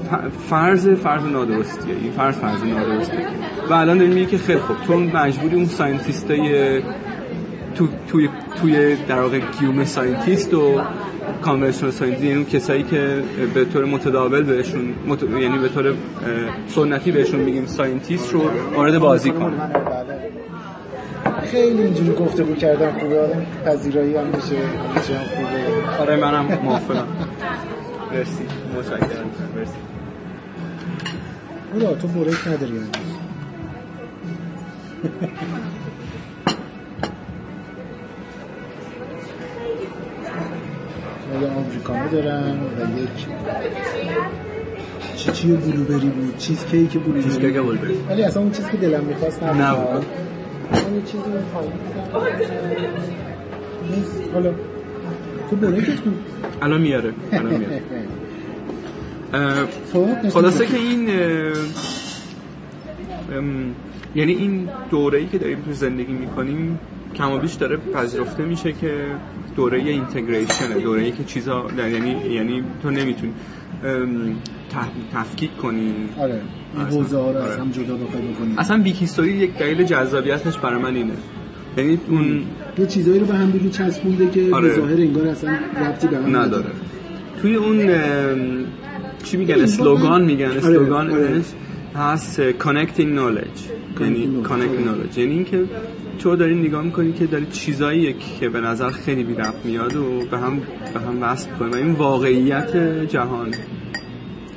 فرض 0.50 0.90
فرض 0.90 1.24
نادرستیه. 1.24 1.96
این 2.02 2.12
فرض 2.12 2.36
فرض 2.36 2.64
نادرستیه 2.64 3.28
و 3.70 3.74
الان 3.74 3.98
داریم 3.98 4.26
که 4.26 4.38
خیلی 4.38 4.60
خوب. 4.60 4.78
تو 4.88 5.00
مجبوری 5.00 5.56
اون 5.56 5.66
scientist 5.66 6.70
ای 6.70 6.82
تو 7.76 7.88
توی 8.08 8.30
توی 8.62 8.96
در 8.96 9.22
واقع 9.22 9.40
کیوم 9.40 9.86
scientist 9.86 10.54
و 10.54 10.82
conventional 11.42 11.92
scientist 11.92 12.24
یعنی 12.24 12.46
کسایی 12.46 12.84
که 12.84 13.24
به 13.54 13.66
طور 13.66 13.86
متداول 13.86 14.44
بهشون 14.44 14.94
مت... 15.08 15.24
یعنی 15.24 15.58
به 15.58 15.70
طور 15.70 15.94
سنتی 16.68 17.12
بهشون 17.12 17.40
میگیم 17.40 17.66
scientist 17.66 18.34
رو 18.34 18.42
وارد 18.76 19.00
بازی 19.00 19.32
کن 19.32 19.54
خیلی 21.52 21.84
اینجوری 21.84 22.14
گفتگو 22.14 22.56
کردن 22.56 22.92
خوبه. 23.00 23.30
پذیرایی 23.66 24.16
هم 24.16 24.32
بشه 24.32 24.56
همه 24.56 25.20
هم 25.20 25.26
خوبه. 25.26 26.02
آره 26.02 26.16
منم 26.16 26.46
موافقم. 26.66 27.08
مرسی. 28.12 28.44
متشکرم. 28.78 29.30
مرسی. 29.56 29.74
خدا 31.74 31.96
تو 31.96 32.08
بریک 32.08 32.48
نداری 32.48 32.74
یعنی. 32.74 32.88
یه 41.42 41.48
آمریکانو 41.48 42.10
دارم 42.10 42.60
و 42.64 43.00
یک 43.00 43.10
چی 45.16 45.32
چی 45.32 45.48
بلوبری 45.48 46.10
بود؟ 46.10 46.38
چیز 46.38 46.66
کیک 46.66 46.94
بلوبری. 46.94 47.24
چیز 47.24 47.40
کیک 47.40 47.54
بلوبری. 47.54 47.98
ولی 48.10 48.24
اصلا 48.24 48.42
اون 48.42 48.52
چیزی 48.52 48.72
که 48.72 48.78
دلم 48.78 49.04
می‌خواست 49.04 49.44
نبود. 49.44 50.06
چیزی 51.06 51.18
اون 51.18 51.44
پایین 51.54 51.72
نیست. 53.92 54.34
حالا. 54.34 54.52
تو. 55.50 55.56
بریکت 55.56 56.00
الان 56.62 56.82
میاره. 56.82 57.14
الان 57.32 57.54
میاره. 57.56 57.82
خلاصه 60.34 60.66
که 60.66 60.78
این 60.78 61.10
یعنی 64.16 64.34
این 64.34 64.70
دوره 64.92 65.20
ای 65.20 65.26
که 65.26 65.38
داریم 65.38 65.62
تو 65.62 65.74
زندگی 65.74 66.14
می‌کنیم 66.14 66.80
کم 67.16 67.32
و 67.32 67.38
بیش 67.38 67.54
داره 67.54 67.78
پذیرفته 67.78 68.44
میشه 68.44 68.72
که 68.72 69.06
دوره 69.56 69.80
اینتگریشن 69.80 70.74
دوره 70.84 71.02
ای 71.02 71.12
که 71.12 71.24
چیزا 71.24 71.66
یعنی 71.78 72.34
یعنی 72.34 72.64
تو 72.84 72.92
نمی‌تونی. 72.92 73.34
تفکیک 75.14 75.58
کنی. 75.58 75.94
آره. 76.20 76.42
این 76.78 76.86
حوزه 76.86 77.18
ها 77.18 77.32
رو 77.32 77.38
از 77.38 77.58
هم 77.58 77.72
جدا 77.72 77.96
بخوای 77.96 78.22
بکنی. 78.22 78.54
اصلا 78.58 78.78
بیکیستوری 78.82 79.32
یک 79.32 79.58
دلیل 79.58 79.84
جذابیتش 79.84 80.58
برای 80.58 80.82
من 80.82 80.96
اینه. 80.96 81.14
یعنی 81.78 82.00
اون 82.10 82.44
یه 82.78 82.86
چیزایی 82.86 83.20
رو 83.20 83.26
به 83.26 83.34
هم 83.34 83.52
دیگه 83.52 83.70
چسبونده 83.70 84.30
که 84.30 84.50
آره. 84.54 84.68
به 84.68 84.76
ظاهر 84.76 84.98
انگار 84.98 85.28
اصلا 85.28 85.58
ربطی 85.82 86.08
به 86.08 86.18
هم 86.18 86.36
نداره. 86.36 86.70
توی 87.42 87.56
اون 87.56 87.78
چی 89.24 89.38
میگن؟ 89.38 89.56
اسلوگان 89.62 90.24
میگن. 90.24 90.46
اسلوگانش 90.46 91.14
آره. 91.14 91.42
هست 91.96 92.52
connecting 92.52 93.10
knowledge. 93.18 93.62
یعنی 94.02 94.30
connecting 94.44 94.84
knowledge. 94.88 95.18
یعنی 95.18 95.32
اینکه 95.32 95.64
تو 96.20 96.36
داری 96.36 96.56
نگاه 96.56 96.84
می‌کنی 96.84 97.14
که 97.14 97.26
داری 97.26 97.46
چیزایی 97.46 98.16
که 98.40 98.50
به 98.50 98.62
نظر 98.62 98.90
خیلی 98.90 99.24
بی 99.24 99.34
ربط 99.34 99.66
میاد 99.66 99.96
و 99.96 100.26
به 100.32 100.38
هم 100.38 100.62
به 100.94 101.00
هم 101.00 101.24
وصل 101.24 101.50
کنی 101.60 101.72
و 101.72 101.76
این 101.76 101.92
واقعیت 101.92 102.78
جهان. 103.08 103.52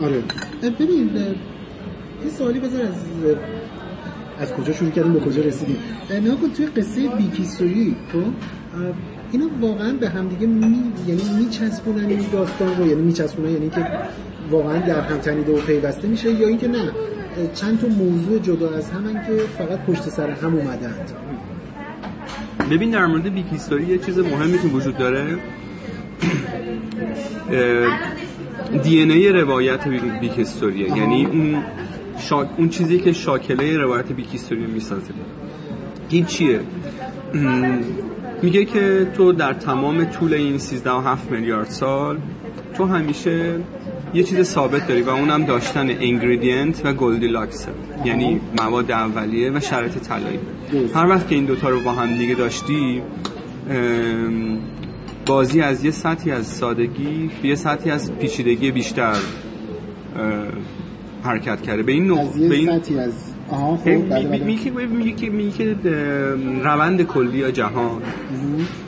آره. 0.00 0.23
ببین 0.81 1.11
یه 2.25 2.31
سوالی 2.38 2.59
بذار 2.59 2.83
از 2.83 2.95
از 4.40 4.52
کجا 4.52 4.73
شروع 4.73 4.90
کردیم؟ 4.90 5.12
به 5.12 5.21
کجا 5.21 5.43
رسیدیم؟ 5.43 5.76
نگاه 6.11 6.37
کن 6.37 6.50
توی 6.52 6.67
قصه 6.67 7.09
بیکیستوری 7.09 7.97
تو 8.12 8.23
اینا 9.33 9.47
واقعا 9.61 9.93
به 9.93 10.09
هم 10.09 10.28
دیگه 10.28 10.47
می 10.47 10.93
یعنی 11.07 11.23
میچسبونن 11.38 12.07
این 12.07 12.26
داستان 12.33 12.76
رو 12.76 12.87
یعنی 12.87 13.02
میچسبونن 13.02 13.52
یعنی 13.52 13.71
که 13.71 13.87
واقعا 14.50 14.78
در 14.78 15.00
هم 15.00 15.19
تنیده 15.19 15.52
و 15.52 15.61
پیوسته 15.61 16.09
میشه 16.09 16.31
یا 16.31 16.49
اینکه 16.49 16.69
نه 16.69 16.90
چند 17.55 17.81
تا 17.81 17.87
موضوع 17.87 18.38
جدا 18.38 18.71
از 18.71 18.90
همن 18.90 19.12
که 19.12 19.33
فقط 19.59 19.78
پشت 19.78 20.02
سر 20.02 20.31
هم 20.31 20.55
اومدند. 20.55 21.12
ببین 22.71 22.90
در 22.90 23.07
مورد 23.07 23.35
big 23.35 23.47
history 23.50 23.87
یه 23.87 23.99
چیز 23.99 24.19
مهمی 24.19 24.59
که 24.59 24.69
وجود 24.69 24.97
داره. 24.97 25.38
دی 28.83 29.03
ان 29.03 29.11
ای 29.11 29.29
روایت 29.29 29.89
big 30.21 30.38
history 30.38 30.89
ه 30.89 30.97
یعنی 30.97 31.27
اون 31.27 31.63
شا... 32.19 32.47
اون 32.57 32.69
چیزی 32.69 32.99
که 32.99 33.13
شاکله 33.13 33.79
روایت 33.79 34.13
big 34.12 34.33
history 34.33 34.67
می‌سازه. 34.67 35.15
این 36.09 36.25
چیه؟ 36.25 36.61
میگه 38.43 38.65
که 38.65 39.07
تو 39.17 39.33
در 39.33 39.53
تمام 39.53 40.05
طول 40.05 40.35
این 40.35 40.59
13 40.59 40.91
و 40.91 41.01
7 41.01 41.31
میلیارد 41.31 41.69
سال 41.69 42.19
تو 42.75 42.85
همیشه 42.85 43.61
یه 44.15 44.23
چیز 44.23 44.43
ثابت 44.43 44.89
داری 44.89 45.03
و 45.03 45.11
اونم 45.11 45.45
داشتن 45.45 45.91
ingredient 45.91 46.81
و 46.85 46.93
Goldilocks 46.93 47.67
یعنی 48.05 48.41
مواد 48.59 48.91
اولیه 48.91 49.51
و 49.51 49.61
شرط 49.61 49.99
طلایی. 49.99 50.39
هر 50.95 51.09
وقت 51.09 51.29
که 51.29 51.35
این 51.35 51.45
دوتا 51.45 51.69
رو 51.69 51.81
با 51.81 51.93
هم 51.93 52.17
دیگه 52.17 52.35
داشتی 52.35 53.03
بازی 55.29 55.61
از 55.61 55.85
یه 55.85 55.91
سطحی 55.91 56.31
از 56.31 56.47
سادگی 56.47 57.31
به 57.43 57.49
یه 57.49 57.55
سطحی 57.55 57.91
از 57.91 58.13
پیچیدگی 58.13 58.71
بیشتر 58.71 59.17
حرکت 61.23 61.63
کرده. 61.63 61.83
به 61.83 61.93
این 61.93 62.07
نوع 62.07 62.49
به 62.49 62.55
این 62.55 62.79
سطحی 62.79 62.99
از 62.99 63.13
آها 63.51 63.77
خب 63.77 63.89
میگه 64.95 65.29
میگه 65.29 65.77
روند 66.63 67.03
کلی 67.03 67.53
جهان. 67.53 68.03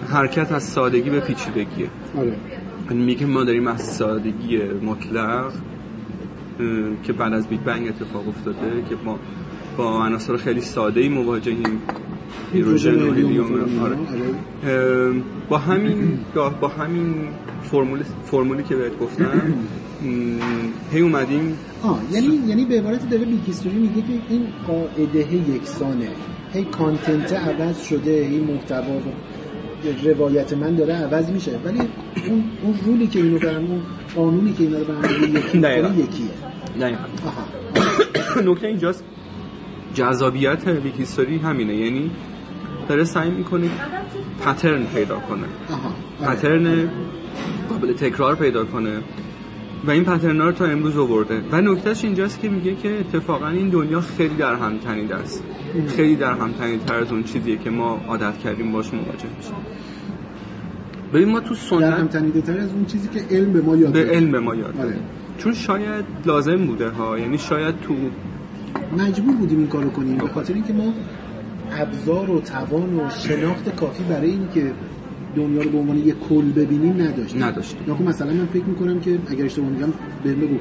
حرکت 0.09 0.53
از 0.53 0.63
سادگی 0.63 1.11
به 1.11 1.21
پیچیدگیه. 1.21 1.87
آره. 2.19 2.37
میگه 2.91 3.27
ما 3.27 3.45
داریم 3.45 3.67
از 3.67 3.83
سادگی 3.83 4.59
مطلق 4.83 5.53
که 7.05 7.13
بعد 7.13 7.33
از 7.33 7.47
big 7.49 7.61
bang 7.61 7.89
اتفاق 7.89 8.29
افتاده 8.29 8.85
که 8.89 8.97
ما 9.05 9.19
با 9.77 10.05
عناصر 10.07 10.37
خیلی 10.37 10.61
ساده 10.61 11.01
ای 11.01 11.09
مواجهیم. 11.09 11.83
هیدروژن 12.53 13.03
و 13.03 13.13
هلیوم 13.13 13.81
آره. 13.83 13.97
با 15.49 15.59
همین 15.59 16.19
با 16.61 16.69
همین 16.69 17.15
فرمول 17.63 18.03
فرمولی 18.25 18.63
که 18.63 18.77
بهت 18.77 18.99
گفتم 18.99 19.55
هی 20.93 21.01
اومدیم. 21.01 21.57
آه 21.83 22.01
یعنی 22.13 22.41
یعنی 22.47 22.65
به 22.65 22.79
عبارت 22.79 23.11
داره 23.11 23.25
big 23.25 23.40
history 23.40 23.77
میگه 23.77 23.95
که 23.95 24.13
این 24.29 24.47
قاعده 24.67 25.35
یکسانه. 25.55 26.09
هی 26.53 26.65
content 26.65 27.33
عوض 27.33 27.83
شده 27.83 28.27
هی 28.27 28.39
محتوا 28.39 28.99
روایت 30.05 30.53
من 30.53 30.75
داره 30.75 30.95
عوض 30.95 31.31
میشه. 31.31 31.59
ولی 31.65 31.79
اون 32.29 32.45
اون 32.63 32.75
رولی 32.85 33.07
که 33.07 33.19
اینو 33.19 33.39
برام 33.39 33.71
اون 33.71 33.81
قانونی 34.17 34.53
که 34.53 34.63
اینا 34.63 34.79
رو 34.79 34.85
برام 34.85 35.05
یکی 35.35 35.59
یکیه. 36.03 36.31
نه 36.79 36.99
نکته 38.51 38.67
اینجاست. 38.67 39.05
جذابیت 39.95 40.67
ویکیستوری 40.67 41.39
همینه. 41.39 41.75
یعنی 41.77 42.11
داره 42.91 43.05
سعی 43.05 43.31
می‌کنه 43.31 43.71
پترن 44.45 44.85
پیدا 44.85 45.19
کنه. 45.19 45.47
پترن 46.27 46.89
قابل 47.69 47.93
تکرار 47.93 48.35
پیدا 48.35 48.65
کنه. 48.65 48.99
و 49.87 49.91
این 49.91 50.05
پترنا 50.05 50.45
رو 50.47 50.53
تا 50.53 50.65
امروز 50.65 50.97
آورده. 50.97 51.43
و 51.53 51.61
نکتهش 51.61 52.05
اینجاست 52.05 52.41
که 52.41 52.49
میگه 52.49 52.75
که 52.75 53.01
اتفاقا 53.01 53.49
این 53.49 53.69
دنیا 53.69 54.01
خیلی 54.01 54.35
در 54.35 54.55
هم 54.55 54.79
تنیده 54.79 55.15
است 55.15 55.45
خیلی 55.97 56.17
در 56.17 56.33
هم 56.33 56.53
تنیده 56.53 56.85
تر 56.85 56.95
از 56.95 57.13
اون 57.13 57.23
چیزیه 57.23 57.57
که 57.57 57.71
ما 57.71 58.01
عادت 58.09 58.39
کردیم 58.39 58.73
باش 58.73 58.95
مواجه 58.95 59.29
بشیم. 59.39 59.55
ببین 61.15 61.29
ما 61.29 61.41
تو 61.41 61.55
سنت 61.55 61.81
در 61.81 61.93
هم 61.93 62.07
تنیده 62.07 62.41
تر 62.41 62.59
از 62.59 62.73
اون 62.73 62.85
چیزی 62.85 63.09
که 63.09 63.21
علم 63.31 63.53
به 63.53 63.61
ما 63.61 63.77
یاد 63.77 63.93
به 63.93 64.05
علم 64.05 64.31
به 64.33 64.41
ما 64.41 64.55
یاد 64.55 64.81
آره. 64.81 64.99
چون 65.39 65.55
شاید 65.55 66.05
لازم 66.27 66.67
بوده 66.67 66.89
ها. 66.89 67.19
یعنی 67.19 67.39
شاید 67.39 67.75
تو 67.81 67.95
مجبور 68.99 69.37
بودیم 69.37 69.59
این 69.59 69.67
کارو 69.67 69.91
کنیم. 69.91 70.17
به 70.17 70.29
خاطر 70.29 70.55
اینکه 70.55 70.73
ما 70.73 70.93
ابزار 71.73 72.31
و 72.31 72.41
توان 72.41 72.95
و 72.95 73.11
شناخت 73.11 73.77
کافی 73.77 74.03
برای 74.03 74.31
اینکه 74.31 74.73
دنیا 75.37 75.63
رو 75.63 75.71
به 75.71 75.79
عنوان 75.79 75.97
یک 75.97 76.15
کل 76.29 76.53
ببینیم 76.53 77.03
نداشتیم. 77.03 77.45
نداشتیم 77.45 77.81
نخو 77.89 78.05
مثلا 78.05 78.33
من 78.33 78.47
فکر 78.47 78.65
می‌کنم 78.65 79.01
که 79.01 79.19
اگر 79.29 79.45
اشتباه 79.45 79.69
میگم 79.69 79.93
بهم 80.25 80.41
بگو. 80.41 80.57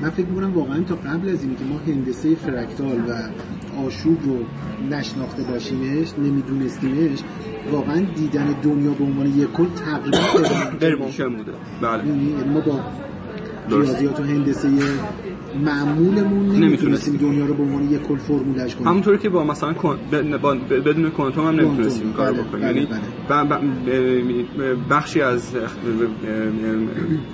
من 0.00 0.10
فکر 0.10 0.26
می‌کنم 0.26 0.54
واقعا 0.54 0.80
تا 0.80 0.94
قبل 0.94 1.28
از 1.28 1.42
اینکه 1.42 1.64
ما 1.64 1.78
هندسه 1.86 2.34
فرکتال 2.34 2.98
و 3.08 3.12
آشوب 3.86 4.18
رو 4.24 4.38
نشناخته 4.90 5.42
باشیمش 5.42 6.08
نمیدونستیمش 6.18 7.18
واقعا 7.72 8.02
دیدن 8.16 8.54
دنیا 8.62 8.90
به 8.90 9.04
عنوان 9.04 9.26
یک 9.26 9.52
کل 9.52 9.66
تقریبا 9.66 10.18
غیر 10.80 10.96
ممکن 10.96 11.36
بوده 11.36 11.52
بله. 11.82 12.06
یعنی 12.06 12.34
ما 12.54 12.60
با 12.60 12.80
ریاضیات 13.68 14.20
و 14.20 14.22
هندسه 14.22 14.68
معمولمون 15.64 16.56
نمی‌تونستیم 16.56 17.16
دنیا 17.16 17.46
رو 17.46 17.54
به 17.54 17.62
عنوان 17.62 17.90
یک 17.90 18.02
کل 18.02 18.16
فرمولش 18.16 18.74
کنیم 18.74 18.88
همونطوری 18.88 19.18
که 19.18 19.28
با 19.28 19.44
مثلا 19.44 19.72
بدون 20.70 21.10
کوانتوم 21.10 21.46
هم 21.46 21.60
نمی‌تونستیم 21.60 22.12
کار 22.12 22.32
بله، 22.32 22.42
بکنیم 22.42 22.62
بله، 22.62 22.76
یعنی 22.76 22.88
بله. 24.58 24.74
بخشی 24.90 25.20
از 25.20 25.54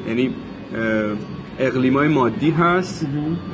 یعنی 0.09 0.31
اقلیمای 1.59 2.09
مادی 2.09 2.50
هست 2.50 3.07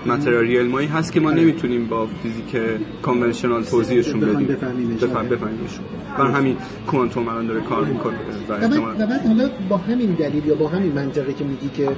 متریال 0.07 0.47
علمایی 0.47 0.89
هست 0.89 1.13
که 1.13 1.21
ما. 1.21 1.31
نمی‌تونیم 1.31 1.87
با 1.87 2.07
فیزیک 2.07 2.57
کانونشنال 3.03 3.63
توضیحشون 3.63 4.21
بدیم 4.21 4.47
بفهمیمش. 4.47 5.03
بفهم 5.03 5.17
آره. 5.17 5.29
بفهمیمشون 5.29 5.85
همین 6.19 6.57
کوانتوم 6.87 7.29
الان 7.29 7.47
داره 7.47 7.61
کار 7.61 7.85
می‌کنه 7.85 8.17
و 8.49 8.53
و 8.53 8.69
بعد, 9.07 9.27
و 9.27 9.29
حالا 9.29 9.51
با 9.69 9.77
همین 9.77 10.11
دلیل 10.11 10.47
یا 10.47 10.55
با 10.55 10.69
همین 10.69 10.93
منطقه 10.93 11.33
که 11.33 11.45
میگی 11.45 11.69
که 11.69 11.89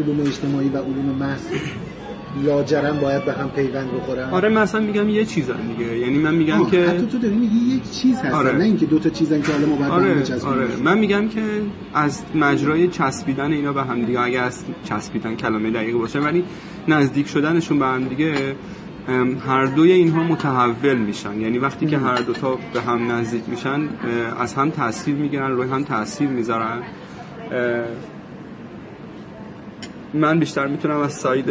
علوم 0.00 0.20
اجتماعی 0.20 0.68
و 0.68 0.78
علوم 0.78 1.16
محض 1.20 1.40
لاجرم 2.44 3.00
باید 3.00 3.24
به 3.24 3.32
هم 3.32 3.48
پیوند 3.48 3.88
بخورن. 3.92 4.30
آره 4.30 4.48
مثلا 4.48 4.80
میگم 4.80 5.08
یه 5.08 5.24
چیزن 5.24 5.56
دیگه. 5.76 5.98
یعنی 5.98 6.18
من 6.18 6.34
میگم 6.34 6.60
آه، 6.60 6.70
که 6.70 6.88
حتی 6.88 7.06
تو 7.06 7.18
داری 7.18 7.34
میگی 7.34 7.76
یک 7.76 7.90
چیز 7.90 8.16
هستن 8.16 8.30
آره. 8.30 8.52
نه 8.52 8.64
اینکه 8.64 8.86
دو 8.86 8.98
تا 8.98 9.08
چیزن 9.08 9.42
که 9.42 9.52
حالا 9.52 9.66
ما 9.66 9.76
باید 9.76 9.90
آره. 9.92 10.44
آره. 10.44 10.76
من 10.84 10.98
میگم 10.98 11.28
که 11.28 11.42
از 11.94 12.22
مجرای 12.34 12.88
چسبیدن 12.88 13.52
اینا 13.52 13.72
به 13.72 13.82
هم 13.82 14.04
دیگه 14.04 14.20
اگه 14.20 14.40
از 14.40 14.64
چسبیدن 14.84 15.36
کلمه 15.36 15.70
دقیق 15.70 15.96
باشه 15.96 16.20
ولی 16.20 16.44
نزدیک 16.88 17.28
شدنشون 17.28 17.78
به 17.78 17.86
هم 17.86 18.04
دیگه 18.04 18.54
هر 19.46 19.66
دوی 19.66 19.92
اینها 19.92 20.22
متحول 20.22 20.98
میشن. 20.98 21.40
یعنی 21.40 21.58
وقتی 21.58 21.86
که 21.86 21.98
هر 21.98 22.20
دوتا 22.20 22.58
به 22.72 22.80
هم 22.80 23.12
نزدیک 23.12 23.42
میشن 23.46 23.80
از 24.40 24.54
هم 24.54 24.70
تاثیر 24.70 25.14
می‌گیرن 25.14 25.50
روی 25.50 25.68
هم 25.68 25.84
تاثیر 25.84 26.28
می‌ذارن. 26.28 26.82
من 30.14 30.38
بیشتر 30.38 30.66
می‌تونم 30.66 31.00
از 31.00 31.12
side 31.12 31.50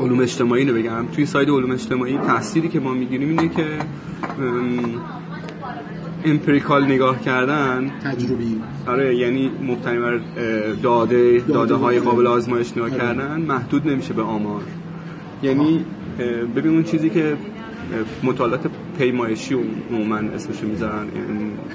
علوم 0.00 0.20
اجتماعی 0.20 0.64
رو 0.64 0.74
بگم. 0.74 1.06
توی 1.06 1.26
side 1.26 1.48
علوم 1.48 1.70
اجتماعی 1.70 2.18
تأثیری 2.18 2.68
که 2.68 2.80
ما 2.80 2.94
می‌گیریم 2.94 3.28
اینه 3.28 3.48
که 3.48 3.66
empirical 6.24 6.84
نگاه 6.84 7.20
کردن. 7.20 7.90
تجربی. 8.04 8.60
آره 8.86 9.16
یعنی 9.16 9.50
مبتنی 9.62 9.98
بر 9.98 10.20
داده 10.82 11.42
داده 11.48 11.74
های. 11.74 12.00
قابل 12.00 12.26
آزمایش 12.26 12.72
نگاه 12.76 12.90
آره. 12.90 12.98
کردن 12.98 13.40
محدود 13.40 13.88
نمیشه 13.88 14.14
به 14.14 14.22
آمار. 14.22 14.62
یعنی 15.42 15.84
ببین 16.56 16.72
اون 16.72 16.82
چیزی 16.82 17.10
که 17.10 17.36
مطالعات 18.22 18.70
پیمایشی 18.98 19.56
عموما 19.90 20.16
اسمشو 20.16 20.66
می‌ذارن 20.66 21.06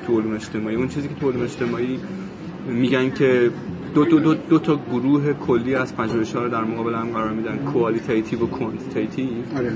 تو 0.07 0.19
علوم 0.19 0.33
اجتماعی. 0.36 0.75
اون 0.75 0.88
چیزی 0.88 1.07
که 1.07 1.15
تو 1.15 1.29
علوم 1.29 1.43
اجتماعی 1.43 2.00
میگن 2.67 3.09
که 3.09 3.51
دو, 3.98 4.06
دو, 4.06 4.20
دو, 4.20 4.34
دو 4.34 4.60
تا 4.60 4.80
گروه 4.92 5.34
کلی 5.34 5.75
از 5.75 5.96
پژوهش 5.96 6.34
ها 6.34 6.44
رو 6.44 6.50
در 6.50 6.63
مقابل 6.63 6.94
هم 6.94 7.10
قرار 7.10 7.32
میدن. 7.32 7.58
qualitative 7.58 8.39
و 8.39 8.46
quantitative 8.48 9.27
آره. 9.58 9.74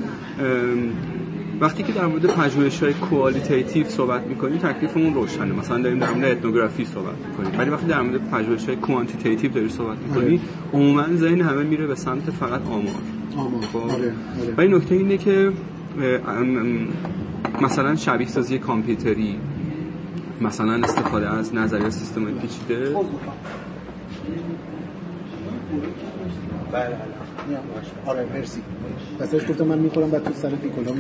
وقتی 1.62 1.84
که 1.84 1.94
در 1.94 2.06
مورد 2.06 2.26
پژوهش 2.26 2.84
های 2.84 2.94
qualitative 2.94 3.88
صحبت 3.88 4.22
می‌کنیم 4.28 4.58
تکلیفمون 4.58 5.14
روشنه. 5.14 5.54
مثلا 5.54 5.78
داریم 5.78 6.00
در 6.00 6.12
مورد 6.12 6.42
ethnography 6.42 6.84
صحبت 6.84 7.16
می‌کنیم. 7.28 7.60
ولی 7.60 7.70
وقتی 7.70 7.88
در 7.88 8.02
مورد 8.02 8.30
پژوهش 8.32 8.66
های 8.66 8.76
quantitative 8.76 9.52
داری 9.52 9.70
صحبت 9.70 9.98
می‌کنی 9.98 10.42
عموما 10.74 11.04
ذهن 11.16 11.42
همه 11.42 11.64
میره 11.64 11.88
به 11.88 11.96
سمت 11.96 12.32
فقط 12.32 12.62
آمار. 12.66 13.02
آما 13.38 13.62
خب. 13.62 13.78
آره. 13.78 13.94
آره. 13.94 14.14
و 14.58 14.62
این 14.62 14.74
نکته 14.74 14.96
اینه 14.96 15.18
که 15.18 15.52
مثلا 17.62 17.96
شبیه 17.96 18.28
سازی 18.28 18.60
کامپیوتری 18.60 19.38
مثلا 20.42 20.74
استفاده 20.74 21.30
از 21.30 21.56
نظریه 21.56 21.90
سیستم 21.90 22.26
پیچیده. 22.26 22.96
آره 28.06 28.26
مرسی. 28.34 28.62
بسش 29.20 29.50
گفتم 29.50 29.66
من 29.66 29.80
می‌خورم 29.80 30.10
بعد 30.12 30.24
تو 30.24 30.34
سر 30.34 30.50
پیکولا 30.50 30.92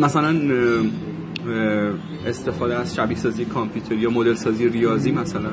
مثلا 0.06 0.34
استفاده 2.26 2.74
از 2.76 2.94
شبیه 2.94 3.16
سازی 3.16 3.44
کامپیوتری 3.44 3.96
یا 3.96 4.10
مدل 4.10 4.34
سازی 4.34 4.68
ریاضی 4.68 5.12
مثلا 5.12 5.50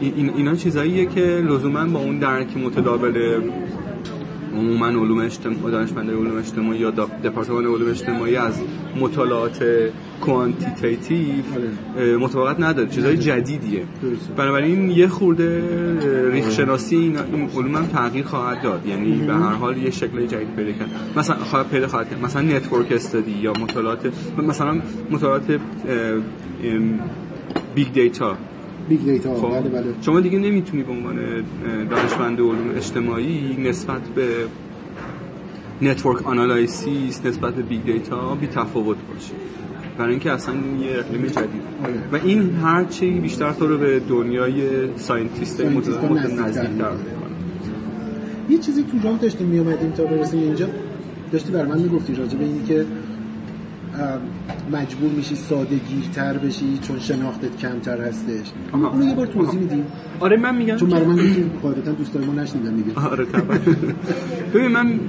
این- 0.00 0.30
اینا 0.36 0.54
چیزاییه 0.54 1.06
که 1.06 1.20
لزوما 1.20 1.84
با 1.86 1.98
اون 1.98 2.18
درک 2.18 2.56
متداول 2.56 3.40
عموما 4.56 4.86
علوم 4.86 5.18
اجتماعی 5.18 5.72
دانشمندای 5.72 6.16
علوم 6.16 6.38
اجتماعی 6.38 6.78
یا 6.78 6.90
دپارتمان 6.90 7.66
علوم 7.66 7.90
اجتماعی 7.90 8.36
از 8.36 8.54
مطالعات 9.00 9.64
quantitative 10.20 11.44
اه، 11.98 12.16
مطابقت 12.16 12.60
نداره. 12.60 12.88
چیزای 12.88 13.16
جدیدیه. 13.16 13.84
درسته. 14.02 14.32
بنابراین 14.36 14.90
یه 14.90 15.08
خورده 15.08 15.62
ریخت 16.32 16.50
شناسی 16.50 16.96
این 16.96 17.16
علوم 17.56 17.76
هم 17.76 17.86
تغییر 17.86 18.24
خواهد 18.24 18.62
داد. 18.62 18.86
یعنی 18.86 19.12
به 19.26 19.34
هر 19.34 19.52
حال 19.52 19.76
یه 19.76 19.90
شکل 19.90 20.26
جدید 20.26 20.54
پیدا 20.56 20.72
کرد. 20.72 20.90
مثلا 21.16 21.36
خواهد 21.36 21.68
پیدا 21.68 21.88
خواهد 21.88 22.10
کرد. 22.10 22.24
مثلا 22.24 22.42
network 22.42 22.92
study 22.92 23.30
یا 23.30 23.52
مطالعات 23.52 24.12
مثلا 24.38 24.80
مطالعات 25.10 25.60
big 27.74 27.92
data 27.92 28.36
big 28.88 29.04
data 29.04 29.34
خب. 29.34 29.48
بله 29.50 29.68
بله. 29.68 29.84
شما 30.00 30.20
دیگه 30.20 30.38
نمی‌تونی 30.38 30.82
به 30.82 30.92
عنوان 30.92 31.16
دانشمند 31.90 32.40
علوم 32.40 32.70
اجتماعی 32.76 33.56
نسبت 33.68 34.00
به 34.14 34.26
network 35.82 36.26
analysis 36.26 37.26
نسبت 37.26 37.54
به 37.54 37.62
big 37.62 37.84
data 37.84 38.34
بی 38.34 38.46
تفاوت 38.46 38.96
باشی. 39.14 39.32
برای 39.98 40.10
اینکه 40.10 40.32
اصلا 40.32 40.54
این 40.54 40.80
یه 40.80 40.90
اقلیم 40.98 41.26
جدید. 41.26 41.62
آره. 41.84 42.22
و 42.22 42.26
این 42.26 42.54
هرچی 42.62 43.10
بیشتر 43.10 43.52
تو 43.52 43.66
رو 43.66 43.78
به 43.78 44.00
دنیای 44.08 44.62
scientist 44.96 45.60
نزدیک‌تر. 45.60 46.92
یه 48.50 48.58
چیزی 48.58 48.82
تو 48.82 49.08
راه 49.08 49.18
داشتیم 49.18 49.46
میومدیم 49.46 49.90
تا 49.90 50.04
برسیم 50.04 50.40
اینجا. 50.40 50.66
داشتی 51.32 51.52
بر 51.52 51.66
من 51.66 51.78
می‌گفتی 51.78 52.14
راجع 52.14 52.38
به 52.38 52.44
اینی 52.44 52.62
که 52.62 52.86
مجبور 54.72 55.10
میشی 55.10 55.36
ساده 55.36 55.76
گیرتر 55.76 56.38
بشی 56.38 56.78
چون 56.82 56.98
شناختت 56.98 57.56
کمتر 57.56 58.00
هستش. 58.00 58.46
اونو 58.72 59.04
یه 59.04 59.14
بار 59.14 59.26
توضیح. 59.26 59.60
میدیم 59.60 59.84
آره 60.20 60.36
من 60.36 60.56
میگم 60.56 60.76
چون 60.76 60.88
برای 60.88 61.06
من 61.06 61.50
قاعدتا 61.62 61.92
دوستای 61.92 62.24
ما 62.24 62.32
نشنیدن 62.32 62.74
دیگه 62.76 63.00
آره 63.00 63.24
طبعا 63.24 63.58
ببین 64.54 64.68
من 64.68 65.00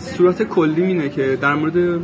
صورت 0.00 0.42
کلی 0.42 0.82
اینه 0.82 1.08
که 1.08 1.38
در 1.40 1.54
مورد 1.54 2.00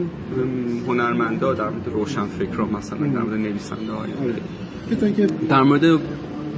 هنرمندا 0.87 1.55
در 1.55 1.69
مورد 1.69 1.89
روشنفکرا 1.89 2.67
مثلا 2.67 2.99
در 2.99 3.07
مورد 3.07 3.39
نویسنده 3.39 3.93
های 3.93 4.11
آره 4.23 5.13
که 5.13 5.27
در 5.49 5.63
مورد 5.63 5.83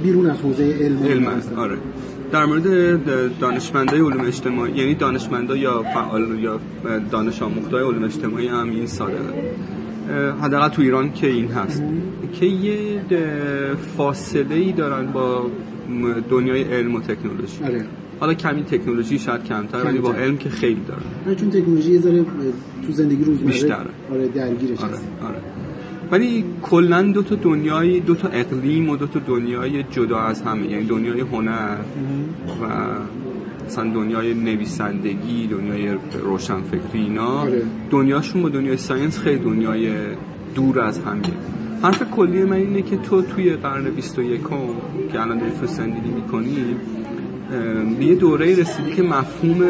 بیرون 0.03 0.29
از 0.29 0.37
حوزه 0.37 0.77
علم 0.81 1.03
علم. 1.03 1.41
آره 1.57 1.77
در 2.33 2.45
مورد 2.45 2.67
دانشمندای 3.39 3.99
علوم 3.99 4.25
اجتماعی 4.25 4.71
یعنی 4.71 4.95
دانشمندا 4.95 5.55
یا 5.55 5.83
فعال 5.83 6.39
یا 6.39 6.59
دانش 7.11 7.41
آموختای 7.41 7.83
علوم 7.83 8.03
اجتماعی 8.03 8.47
هم 8.47 8.69
این 8.69 8.87
ساده 8.87 9.17
حداقل 10.41 10.69
تو 10.69 10.81
ایران 10.81 11.13
که 11.13 11.27
این 11.27 11.47
هست. 11.47 11.83
که 12.33 12.45
یه 12.45 13.01
فاصله 13.97 14.55
ای 14.55 14.71
دارن 14.71 15.11
با 15.11 15.51
دنیای 16.29 16.63
علم 16.63 16.95
و 16.95 17.01
تکنولوژی. 17.01 17.63
آره. 17.63 17.85
حالا 18.19 18.33
کمی 18.33 18.63
تکنولوژی 18.63 19.19
شاید 19.19 19.43
کمتر 19.43 19.83
ولی 19.83 19.99
با. 19.99 20.13
علم 20.13 20.37
که 20.37 20.49
خیلی 20.49 20.81
دارن. 20.87 21.01
نه، 21.27 21.35
چون 21.35 21.49
تکنولوژی 21.49 21.91
یه 21.91 22.01
ذره 22.01 22.25
تو 22.87 22.91
زندگی 22.91 23.23
روزمره 23.23 23.51
بیشتره. 23.51 23.89
آره 24.11 24.27
درگیرش 24.27 24.79
آره 24.79 24.93
هست. 24.93 25.07
آره. 25.23 25.37
ولی 26.13 26.43
کلا 26.61 27.01
دو 27.01 27.23
تا 27.23 27.35
دنیای 27.35 27.99
دو 27.99 28.15
تا 28.15 28.27
اقلیم 28.27 28.89
و 28.89 28.95
دو 28.95 29.07
تا 29.07 29.19
دنیای 29.19 29.83
جدا 29.83 30.19
از 30.19 30.41
همه 30.41 30.67
یعنی 30.67 30.85
دنیای 30.85 31.21
هنر 31.21 31.77
و 32.61 32.65
مثلا 33.65 33.93
دنیای 33.93 34.33
نویسندگی 34.33 35.47
دنیای 35.47 35.97
روشنفکری 36.23 37.01
اینا. 37.01 37.27
آره. 37.27 37.61
دنیاشون 37.89 38.41
با 38.41 38.49
دنیای 38.49 38.77
ساینس 38.77 39.17
خیلی 39.17 39.39
دنیای 39.39 39.91
دور 40.55 40.79
از 40.79 40.99
همیه 40.99 41.33
حرف 41.83 42.03
کلی 42.11 42.43
من 42.43 42.53
اینه 42.53 42.81
که 42.81 42.97
تو 42.97 43.21
توی 43.21 43.49
قرن 43.49 43.83
21 43.83 44.41
که 45.11 45.21
الان 45.21 45.37
داری 45.37 45.51
تو 45.61 45.65
زندگی 45.65 46.09
می‌کنی 46.09 46.75
به 47.99 48.05
یه 48.05 48.15
دوره 48.15 48.59
رسیدی 48.59 48.91
که 48.91 49.03
مفهوم 49.03 49.63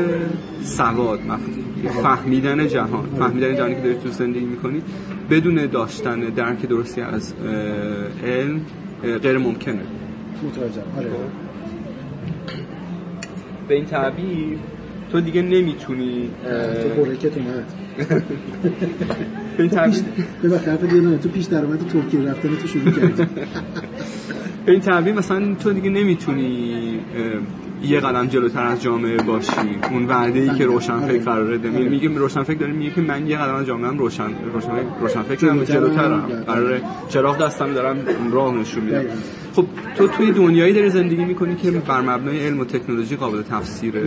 سواد 0.64 1.20
مفهوم 1.22 1.63
فهمیدن 1.90 2.68
جهان 2.68 3.06
فهمیدن 3.20 3.56
جهانی 3.56 3.76
که 3.76 3.82
داری 3.82 3.96
تو 3.96 4.10
زندگی 4.10 4.46
می‌کنی 4.46 4.82
بدون 5.30 5.66
داشتن 5.66 6.20
درک 6.20 6.62
درستی 6.62 7.02
از 7.02 7.34
علم 8.26 8.62
غیر 9.24 9.38
ممکنه. 9.38 9.82
متوجهم. 10.44 10.84
آره. 10.98 11.10
به 13.68 13.76
این 13.76 13.86
تعبیر 13.86 14.58
تو 15.12 15.22
دیگه 15.22 15.42
نمی‌تونی 15.42 16.30
تو 16.96 17.04
برکت 17.04 17.38
اومد. 17.38 17.66
به 19.58 19.64
این 19.64 19.70
تعبیر 19.70 21.18
تو 21.18 21.30
پیش 21.30 21.46
درآمد 21.46 21.80
ترکیه 21.80 22.30
رفتن 22.30 22.56
تو 22.56 22.68
شروع 22.68 22.92
کردی. 22.92 23.24
به 24.66 24.72
این 24.72 24.82
تعبیر 24.82 25.14
مثلا 25.14 25.56
تو 25.56 25.74
دیگه 25.74 25.90
نمی‌تونی 25.90 27.00
یه 27.84 28.00
قدم 28.00 28.28
جلوتر 28.28 28.64
از 28.64 28.82
جامعه 28.82 29.18
باشی. 29.18 29.52
اون 29.92 30.06
وعده 30.06 30.40
ای 30.40 30.50
که 30.50 30.66
روشنفکر 30.66 31.24
قراره 31.24 31.58
ده 31.58 31.70
آره. 31.70 31.90
میگه 31.90 32.10
روشنفکر 32.10 32.58
داره 32.58 32.74
میگه 32.74 32.92
که 32.92 33.02
من 33.02 33.28
یه 33.28 33.38
قدم 33.38 33.56
از 33.56 33.66
جامعه 33.66 33.88
هم 33.88 33.98
روشن 33.98 34.30
روشنفکر 34.54 35.00
روشنفکرم 35.02 35.64
جلوترم. 35.64 36.26
جلوترم. 36.28 36.44
قراره 36.44 36.82
چراغ 37.10 37.38
دستم 37.38 37.74
دارم 37.74 37.98
راه 38.32 38.54
نشون 38.56 38.84
میدم. 38.84 39.06
خب 39.54 39.66
تو 39.98 40.08
توی 40.08 40.32
دنیایی 40.32 40.74
داری 40.74 40.90
زندگی 40.90 41.26
می‌کنی 41.26 41.56
که 41.56 41.72
بر 41.72 42.02
مبنای 42.02 42.46
علم 42.46 42.60
و 42.60 42.66
تکنولوژی 42.66 43.16
قابل 43.16 43.42
تفسیره. 43.42 44.02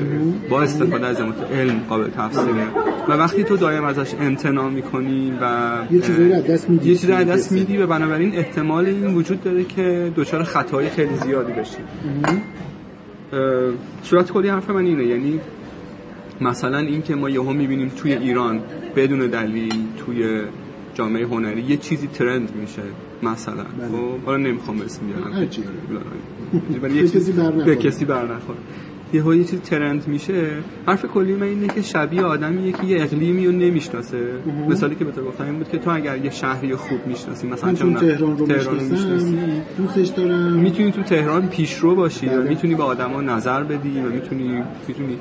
با 0.51 0.63
استفاده 0.63 1.07
از 1.07 1.21
علم 1.53 1.81
قابل 1.89 2.11
تفسیره. 2.11 2.67
و 3.09 3.13
وقتی 3.13 3.45
تو 3.45 3.57
دائم 3.57 3.85
ازش 3.85 4.15
امتناع 4.21 4.71
می‌کنی 4.71 5.33
و 5.41 5.75
یه 5.91 6.01
چیزایی 6.01 6.33
رو 6.33 6.41
دست 6.41 6.71
میدی. 6.71 6.89
یه 6.89 6.97
چیزی 6.97 7.13
رو 7.13 7.25
دست 7.25 7.53
میدی 7.53 7.77
و 7.77 7.87
بنابراین 7.87 8.37
احتمال 8.37 8.87
این 8.87 9.15
وجود 9.15 9.43
داره 9.43 9.65
که 9.65 10.13
دچار 10.17 10.43
خطای 10.43 10.89
خیلی 10.89 11.17
زیادی 11.17 11.53
بشی. 11.53 11.79
صورت 14.03 14.33
کلی 14.33 14.49
حرف 14.49 14.71
من 14.71 14.85
اینه 14.85 15.05
یعنی 15.05 15.41
مثلا 16.41 16.79
این 16.79 17.03
که 17.03 17.15
ما 17.15 17.31
یهو 17.31 17.53
می‌بینیم 17.53 17.89
توی 17.89 18.13
ایران 18.13 18.61
بدون 18.97 19.27
دلیل 19.27 19.75
توی 19.97 20.43
جامعه 20.95 21.27
هنری 21.27 21.63
یه 21.63 21.77
چیزی 21.77 22.07
ترند 22.07 22.57
میشه 22.61 22.83
مثلا 23.23 23.55
بله. 23.55 23.89
خب 23.89 24.25
حالا 24.27 24.37
نمی‌خوام 24.37 24.81
اسم 24.81 25.07
بیارم 25.07 25.49
به 27.65 27.77
کسی 27.77 28.05
بر 28.05 28.25
نخوره. 28.25 28.59
یه 29.13 29.37
یه 29.37 29.45
چیز 29.45 29.61
ترند 29.61 30.09
میشه. 30.09 30.51
حرف 30.87 31.05
کلی 31.05 31.33
من 31.33 31.43
اینه 31.43 31.69
که 31.69 31.83
شبیه 31.83 32.23
آدمیه 32.23 32.73
که 32.73 32.85
یه 32.85 33.03
اقلیمی 33.03 33.47
رو 33.47 33.53
نمی‌شناسه. 33.53 34.19
مثالی 34.69 34.95
که 34.95 35.05
بهت 35.05 35.21
گفتم 35.25 35.45
این 35.45 35.55
بود 35.59 35.69
که 35.69 35.79
تو 35.79 35.91
اگر 35.91 36.17
یه 36.25 36.31
شهری 36.31 36.77
خوب 36.77 37.07
می‌شناسی 37.07 37.47
مثلا 37.47 37.75
چون 37.75 37.95
تهران 37.95 38.39
رو 38.39 38.47
می‌شناسی. 38.47 39.39
دوستش 39.79 40.09
دارم. 40.09 40.53
می‌تونی 40.53 40.93
تو 40.93 41.03
تهران 41.03 41.49
پیشرو 41.49 41.95
باشی 41.95 42.27
و 42.27 42.31
بله. 42.31 42.49
می‌تونی 42.49 42.75
به 42.75 42.83
آدما 42.83 43.21
نظر 43.21 43.63
بدی 43.63 44.01
و 44.01 44.11
می‌تونی 44.11 44.63
می‌تونی 44.89 45.19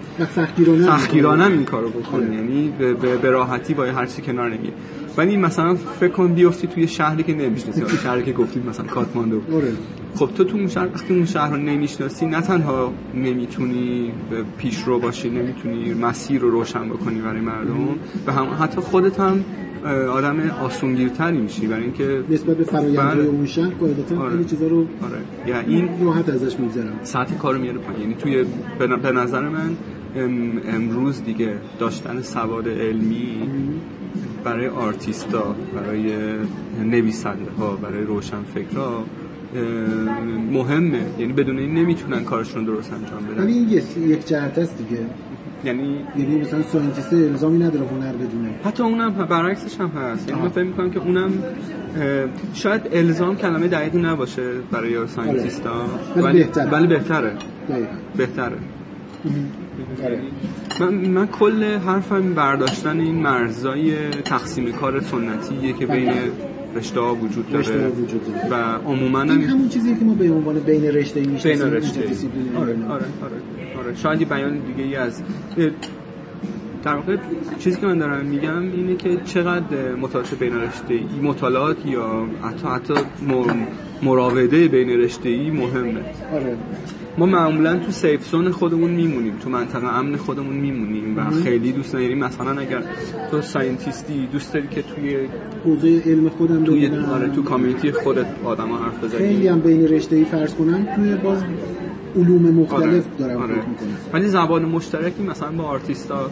سختگیرانه 0.85 1.45
این 1.45 1.65
کارو 1.65 1.89
بکنی. 1.89 2.35
یعنی 2.35 2.73
به, 3.21 3.31
راحتی 3.31 3.73
با 3.73 3.83
هر 3.83 4.05
چی 4.05 4.21
کنار 4.21 4.49
نمیه 4.49 4.71
ولی 5.17 5.37
مثلا 5.37 5.75
فکر 5.75 6.11
کن 6.11 6.33
بیفتی 6.33 6.67
توی 6.67 6.87
شهری 6.87 7.23
که 7.23 7.33
نمی‌شناسی. 7.33 7.97
شهری 8.03 8.23
که 8.23 8.31
گفتید 8.31 8.65
مثلا 8.65 8.85
کاتماندو. 8.85 9.41
آره. 9.53 9.71
خب 10.15 10.29
تو 10.35 10.43
تو 10.43 10.57
اون 10.57 10.67
شهر 10.67 10.87
وقتی 10.87 11.13
اون 11.13 11.25
شهر 11.25 11.49
رو 11.51 11.57
نمی‌شناسی 11.57 12.25
نه 12.25 12.41
تنها 12.41 12.93
نمی‌تونی 13.15 14.11
به 14.29 14.43
پیشرو 14.57 14.99
باشی 14.99 15.29
نمی‌تونی 15.29 15.93
مسیر 15.93 16.41
رو 16.41 16.49
روشن 16.49 16.89
بکنی 16.89 17.21
برای 17.21 17.41
مردم 17.41 17.87
و 18.27 18.31
هم 18.31 18.47
حتی 18.59 18.81
خودت 18.81 19.19
هم 19.19 19.43
آدم 20.11 20.49
آسونگیرتری 20.49 21.37
میشی 21.37 21.67
برای 21.67 21.83
اینکه 21.83 22.23
نسبت 22.29 22.57
به 22.57 22.63
فرآیندهای 22.63 23.15
بله. 23.15 23.25
اون 23.27 23.45
شهر 23.45 23.69
قاعدتا 23.69 24.17
آره. 24.21 24.43
چیزا 24.43 24.67
رو 24.67 24.79
آره. 24.79 25.21
یا 25.47 25.59
این 25.59 25.89
راحت 26.05 26.29
ازش 26.29 26.59
میگذرم. 26.59 26.99
سطح 27.03 27.35
کارو 27.35 27.59
میاره 27.59 27.77
پایین. 27.77 28.01
یعنی 28.01 28.15
توی 28.15 28.45
به 29.01 29.11
نظر 29.11 29.49
من 29.49 29.69
ام- 30.15 30.61
امروز 30.75 31.23
دیگه 31.23 31.55
داشتن 31.79 32.21
سواد 32.21 32.67
علمی 32.67 33.49
برای 34.43 34.67
آرتیستا 34.67 35.55
برای 35.75 36.13
نویسنده 36.83 37.51
ها 37.59 37.75
برای 37.75 38.03
روشن 38.03 38.43
فکرها 38.55 39.03
مهمه. 40.51 41.01
یعنی 41.19 41.33
بدون 41.33 41.59
این 41.59 41.73
نمی‌تونن 41.73 42.23
کارشون 42.23 42.65
رو 42.65 42.75
درست 42.75 42.93
انجام 42.93 43.25
بدن. 43.25 43.43
ولی 43.43 43.53
این 43.53 43.69
یک 44.09 44.27
جهت 44.27 44.57
است 44.57 44.77
دیگه. 44.77 45.01
یعنی 45.65 45.99
یعنی 46.17 46.35
مثلا 46.35 46.61
scientist 46.61 47.13
الزامی 47.13 47.59
نداره 47.59 47.85
هنر 47.87 48.13
بدونه. 48.13 48.49
حتی 48.63 48.83
اونم 48.83 49.11
برعکسش 49.11 49.79
هم 49.79 49.87
هست. 49.87 50.29
یعنی 50.29 50.41
من 50.41 50.49
فکر 50.49 50.63
می‌کنم 50.63 50.89
که 50.89 50.99
اونم 50.99 51.31
شاید 52.53 52.81
الزام 52.91 53.35
کلمه 53.35 53.67
دقیقی 53.67 54.01
نباشه 54.01 54.51
برای 54.71 55.07
ساینتیستا. 55.07 55.71
ولی 56.15 56.37
بهتره. 56.37 56.71
ولی 56.71 56.87
بهتره. 56.87 57.31
بهتره. 58.17 58.57
آره. 60.03 60.19
من, 60.79 60.93
من 60.93 61.27
کل 61.27 61.63
حرفم 61.63 62.33
برداشتن 62.33 62.99
این 62.99 63.15
مرزای 63.15 64.09
تقسیم 64.09 64.71
کار 64.71 65.01
سنتیه 65.01 65.73
که 65.73 65.85
بین 65.85 66.11
رشته 66.75 66.99
ها 66.99 67.15
وجود 67.15 67.49
داره 67.49 67.59
رشته‌ها 67.59 67.91
وجود 67.91 68.25
داره. 68.25 68.49
و 68.49 68.53
عموما 68.87 69.21
این 69.21 69.31
هم 69.31 69.41
همون 69.41 69.69
چیزیه 69.69 69.95
که 69.95 70.05
ما 70.05 70.13
به 70.13 70.31
عنوان 70.31 70.59
بین 70.59 70.83
رشته 70.83 71.19
بین 71.19 71.29
می‌شناسیم 71.29 71.71
رشته. 71.71 71.99
آره 72.57 72.75
آره 72.87 73.05
آره 73.21 73.41
آره 73.79 73.95
شاید 73.95 74.21
یه 74.21 74.27
بیان 74.27 74.57
دیگه 74.57 74.83
ای 74.83 74.95
از 74.95 75.23
در 76.83 76.95
واقع 76.95 77.17
چیزی 77.59 77.81
که 77.81 77.87
من 77.87 77.97
دارم 77.97 78.25
میگم 78.25 78.61
اینه 78.71 78.95
که 78.95 79.17
چقدر 79.25 79.95
مطالعات 79.95 80.35
بین 80.39 80.53
رشته 80.61 80.93
ای 80.93 81.19
مطالعات 81.21 81.85
یا 81.85 82.25
حتی 82.43 82.67
حتی 82.67 82.93
مراوده 84.03 84.67
بین 84.67 84.89
رشته 84.89 85.29
ای 85.29 85.49
مهمه 85.49 86.01
آره 86.33 86.57
ما 87.17 87.25
معمولا 87.25 87.77
تو 87.77 87.91
سیف 87.91 88.25
زون 88.27 88.51
خودمون 88.51 88.91
میمونیم 88.91 89.33
تو 89.43 89.49
منطقه 89.49 89.87
امن 89.87 90.15
خودمون 90.15 90.55
میمونیم 90.55 91.17
و 91.17 91.31
خیلی 91.31 91.71
دوست 91.71 91.95
نداریم. 91.95 92.17
مثلا 92.17 92.59
اگر 92.59 92.83
تو 93.31 93.41
ساینتیستی 93.41 94.27
دوست 94.31 94.53
داری 94.53 94.67
که 94.67 94.81
توی 94.81 95.17
حوزه 95.65 96.01
علم 96.05 96.29
خودم 96.29 96.63
توی. 96.63 96.87
آره 96.87 97.29
تو 97.29 97.43
کامیونیتی 97.43 97.91
خودت 97.91 98.25
آدما 98.43 98.77
حرف 98.77 98.99
خیلی 99.11 99.33
بزنی 99.35 99.47
هم 99.47 99.59
بین 99.59 99.87
رشته 99.87 100.15
ای 100.15 100.25
فرض 100.25 100.53
کنم 100.53 100.87
توی 100.95 101.15
باز 101.15 101.43
علوم 102.15 102.41
مختلف 102.41 103.03
دارم 103.19 103.41
آره. 103.41 103.53
فکر 103.53 103.67
می‌کنم 103.67 103.97
ولی 104.13 104.27
زبان 104.27 104.65
مشترکی 104.65 105.23
مثلا 105.23 105.51
با 105.51 105.63
آرتیستا 105.63 106.29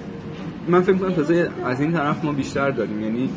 من 0.67 0.81
فکر 0.81 0.93
می‌کنم 0.93 1.11
تازه 1.11 1.49
از 1.65 1.81
این 1.81 1.91
طرف 1.91 2.25
ما 2.25 2.31
بیشتر 2.31 2.71
داریم. 2.71 3.01
یعنی 3.01 3.29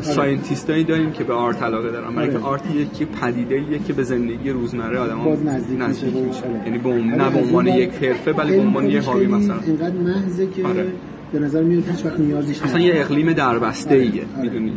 scientist 0.00 0.69
ایی 0.69 0.84
داریم 0.84 1.12
که 1.12 1.24
به 1.24 1.34
art 1.34 1.62
علاقه 1.62 1.90
دارن 1.90 2.14
برای 2.14 2.28
آره. 2.28 2.38
که 2.38 2.44
art 2.44 2.62
یکی 2.74 3.04
پدیده 3.04 3.78
که 3.86 3.92
به 3.92 4.02
زندگی 4.02 4.50
روزمره 4.50 4.98
آدم 4.98 5.24
باز 5.24 5.44
نزدیک 5.44 5.80
نزدیک 5.80 6.14
میشه. 6.14 6.44
آره. 6.44 6.62
یعنی 6.66 6.78
به 6.78 6.88
آره، 6.90 7.02
نه 7.02 7.30
به 7.30 7.38
عنوان 7.38 7.66
یک 7.66 7.90
حرفه 7.90 8.32
ولی 8.32 8.56
به 8.56 8.62
عنوان 8.62 8.90
یه 8.90 9.02
hobby 9.02 9.18
خیلی 9.18 9.32
مثلا 9.32 9.60
اینقدر 9.66 9.96
محضه 9.96 10.46
که 10.46 10.66
آره. 10.66 10.86
به 11.32 11.38
نظر 11.38 11.62
میاد 11.62 11.82
هیچ 11.90 12.06
وقت 12.06 12.20
نیازیش 12.20 12.62
مثلا 12.62 12.80
یه 12.80 12.92
اقلیم 12.96 13.32
دربسته 13.32 13.94
ایه 13.94 14.24
آره. 14.38 14.42
می‌دونی 14.42 14.72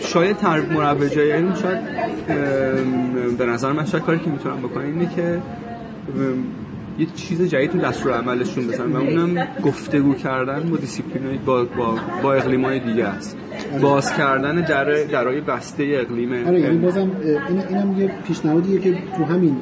شاید 0.00 0.36
تر 0.36 0.60
مروجای 0.60 1.30
علم 1.30 1.54
شاید 1.54 1.78
به 3.38 3.46
نظر 3.46 3.72
من 3.72 3.84
شاید 3.84 4.04
کاری 4.04 4.18
که 4.18 4.30
می‌تونم 4.30 4.58
بکنم 4.58 4.84
اینه 4.84 5.10
که 5.16 5.40
یه 6.98 7.06
چیز 7.14 7.42
جدید 7.42 7.70
تو 7.70 7.78
دستور 7.78 8.12
عملشون 8.12 8.66
بزنن 8.66 8.92
و 8.92 8.96
اونم 8.96 9.46
گفتگو 9.62 10.14
کردن 10.14 10.70
با 10.70 10.76
دیسیپلین 10.76 11.38
با 11.46 11.64
با, 11.64 11.98
با 12.22 12.34
اقلیم 12.34 12.64
های 12.64 12.80
دیگه 12.80 13.04
است 13.04 13.36
باز 13.82 14.12
کردن 14.16 14.60
در 14.60 15.04
درای 15.04 15.40
بسته 15.40 15.84
اقلیم 15.90 16.46
آره 16.46 16.60
یعنی. 16.60 16.78
بازم 16.78 17.10
این 17.48 17.62
اینم 17.68 18.00
یه 18.00 18.10
پیشنهادیه 18.26 18.80
که 18.80 18.98
تو 19.16 19.24
همین 19.24 19.56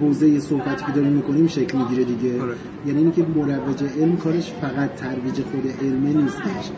حوزه 0.00 0.40
صحبتی 0.40 0.84
که 0.84 0.92
داریم 0.92 1.12
می‌کنیم 1.12 1.46
شکل 1.46 1.78
می‌گیره 1.78 2.04
دیگه 2.04 2.42
آره. 2.42 2.54
یعنی 2.86 2.98
اینی 2.98 3.12
که 3.12 3.22
مروج 3.22 3.82
علم 4.00 4.16
کارش 4.16 4.52
فقط 4.60 4.94
ترویج 4.94 5.34
خود 5.34 5.74
علمه 5.82 6.22
نیستش 6.22 6.70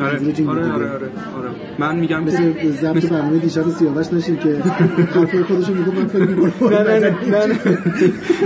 آره 0.00 0.08
آره. 0.10 0.48
آره 0.48 0.72
آره, 0.72 0.90
آره. 0.92 1.50
من 1.78 1.96
میگم 1.96 2.24
که 2.24 2.30
مثل 2.30 2.70
ضبط 2.70 3.06
برنامه 3.06 3.38
دیشب 3.38 3.68
سیاوش 3.68 4.12
نشیم 4.12 4.36
که 4.36 4.48
حرفای 5.14 5.42
خودشون 5.42 5.76
میگه 5.76 5.98
من 6.00 6.06
فکر 6.06 6.22
می‌کنم 6.24 6.52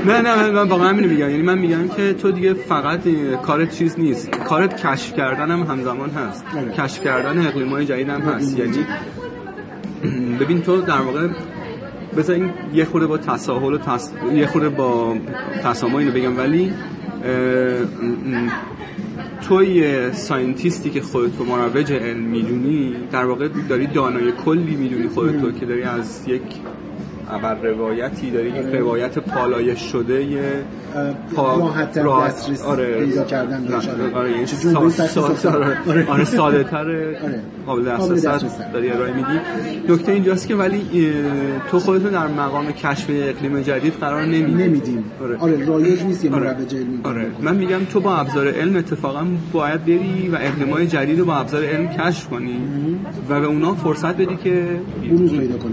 نه 0.07 0.21
نه 0.21 0.21
نه 0.23 0.35
نه 0.43 0.51
من- 0.51 0.69
واقعا 0.69 0.91
اینو 0.91 1.09
میگم. 1.09 1.31
یعنی 1.31 1.43
من 1.43 1.59
میگم 1.59 1.89
که 1.89 2.13
تو 2.13 2.31
دیگه 2.33 2.55
فقط 2.55 3.01
کارت 3.43 3.71
چیز 3.71 3.99
نیست. 3.99 4.31
کارت 4.31 4.87
کشف 4.87 5.15
کردن 5.17 5.51
هم 5.51 5.63
همزمان 5.63 6.11
هست. 6.11 6.45
آره. 6.57 6.73
کشف 6.73 7.05
کردن 7.05 7.47
اقلیم 7.47 7.69
های 7.69 7.85
جدید 7.87 8.09
هم 8.09 8.21
هست. 8.21 8.59
یعنی 8.59 8.79
ببین 10.41 10.63
تو 10.63 10.81
در 10.83 11.01
واقع 11.01 11.29
بذار 12.17 12.37
این 12.37 12.51
یه 12.75 12.85
خورده 12.85 13.07
با 13.07 13.19
تساهل 13.19 13.75
و 13.75 13.79
تس... 13.79 14.13
یه 14.35 14.47
خورده 14.47 14.69
با 14.69 15.17
تسامح 15.65 15.95
اینو 15.97 16.13
بگم. 16.13 16.39
ولی 16.39 16.73
اه، 19.51 19.53
م- 19.53 19.59
تو 19.59 19.65
یه 19.65 20.13
ساینتیستی 20.13 20.91
که 20.91 21.01
خودتو 21.01 21.45
مروج 21.45 21.93
علم 21.93 22.21
می‌دونی 22.21 22.95
در 23.13 23.25
واقع 23.25 23.49
داری 23.69 23.87
دانای 23.87 24.33
کلی 24.33 24.77
می‌دونی 24.77 25.09
خودتو 25.09 25.53
که 25.53 25.67
داری 25.67 25.83
از 25.83 26.29
یک 26.29 26.43
ابر 27.31 27.55
روایتی 27.63 28.31
داری 28.31 28.49
یک 28.49 28.75
روایت 28.75 29.19
پالایش 29.19 29.79
شده 29.93 30.25
یه 30.25 30.41
پا- 31.37 31.73
راحت- 31.97 31.99
دسترس 32.27 32.63
آره 32.63 33.05
پیدا 33.05 33.25
کردن 33.25 33.65
بهش. 33.65 33.89
آره 33.89 34.15
آره 34.15 34.45
چه 34.45 34.57
جمله 34.57 34.91
سا- 34.91 34.93
سا- 34.93 35.03
تخصصی. 35.21 35.49
آره 35.49 35.77
آره. 35.89 36.07
آره 36.11 36.25
ساده 36.25 36.65
تر 36.65 37.15
قابل 37.67 37.85
دسترس. 37.85 38.59
داری 38.73 38.91
ارائه 38.91 39.13
میدی 39.15 39.41
نکته 39.89 40.13
اینجاست 40.13 40.49
که 40.49 40.55
ولی 40.55 40.83
تو 41.71 41.79
خودتو 41.79 42.09
در 42.11 42.27
مقام 42.27 42.73
کشف 42.73 43.11
اقلیم 43.11 43.61
جدید 43.61 43.93
قرار 44.01 44.23
نمیدی 44.25 44.65
نمیدیم 44.65 45.05
آره. 45.23 45.37
آره 45.39 45.67
رایج 45.67 46.03
نیست 46.03 46.25
یه 46.25 46.33
آره. 46.33 46.53
مروج 46.55 46.75
علمی 46.75 47.01
آره 47.05 47.27
من 47.43 47.57
میگم 47.57 47.85
تو 47.93 48.01
با 48.01 48.17
ابزار 48.17 48.49
علم 48.49 48.77
اتفاقا 48.77 49.27
باید 49.53 49.85
بری 49.85 50.29
و 50.33 50.37
اقلیمای 50.41 50.87
جدید 50.87 51.19
رو 51.19 51.25
با 51.25 51.37
ابزار 51.37 51.65
علم 51.65 51.87
کشف 51.89 52.29
کنی 52.29 52.57
و 53.29 53.41
به 53.41 53.47
اونا 53.47 53.75
فرصت 53.75 54.15
بدی 54.17 54.37
که 54.45 54.63
بروز 55.11 55.31
پیدا 55.39 55.57
کنن. 55.59 55.73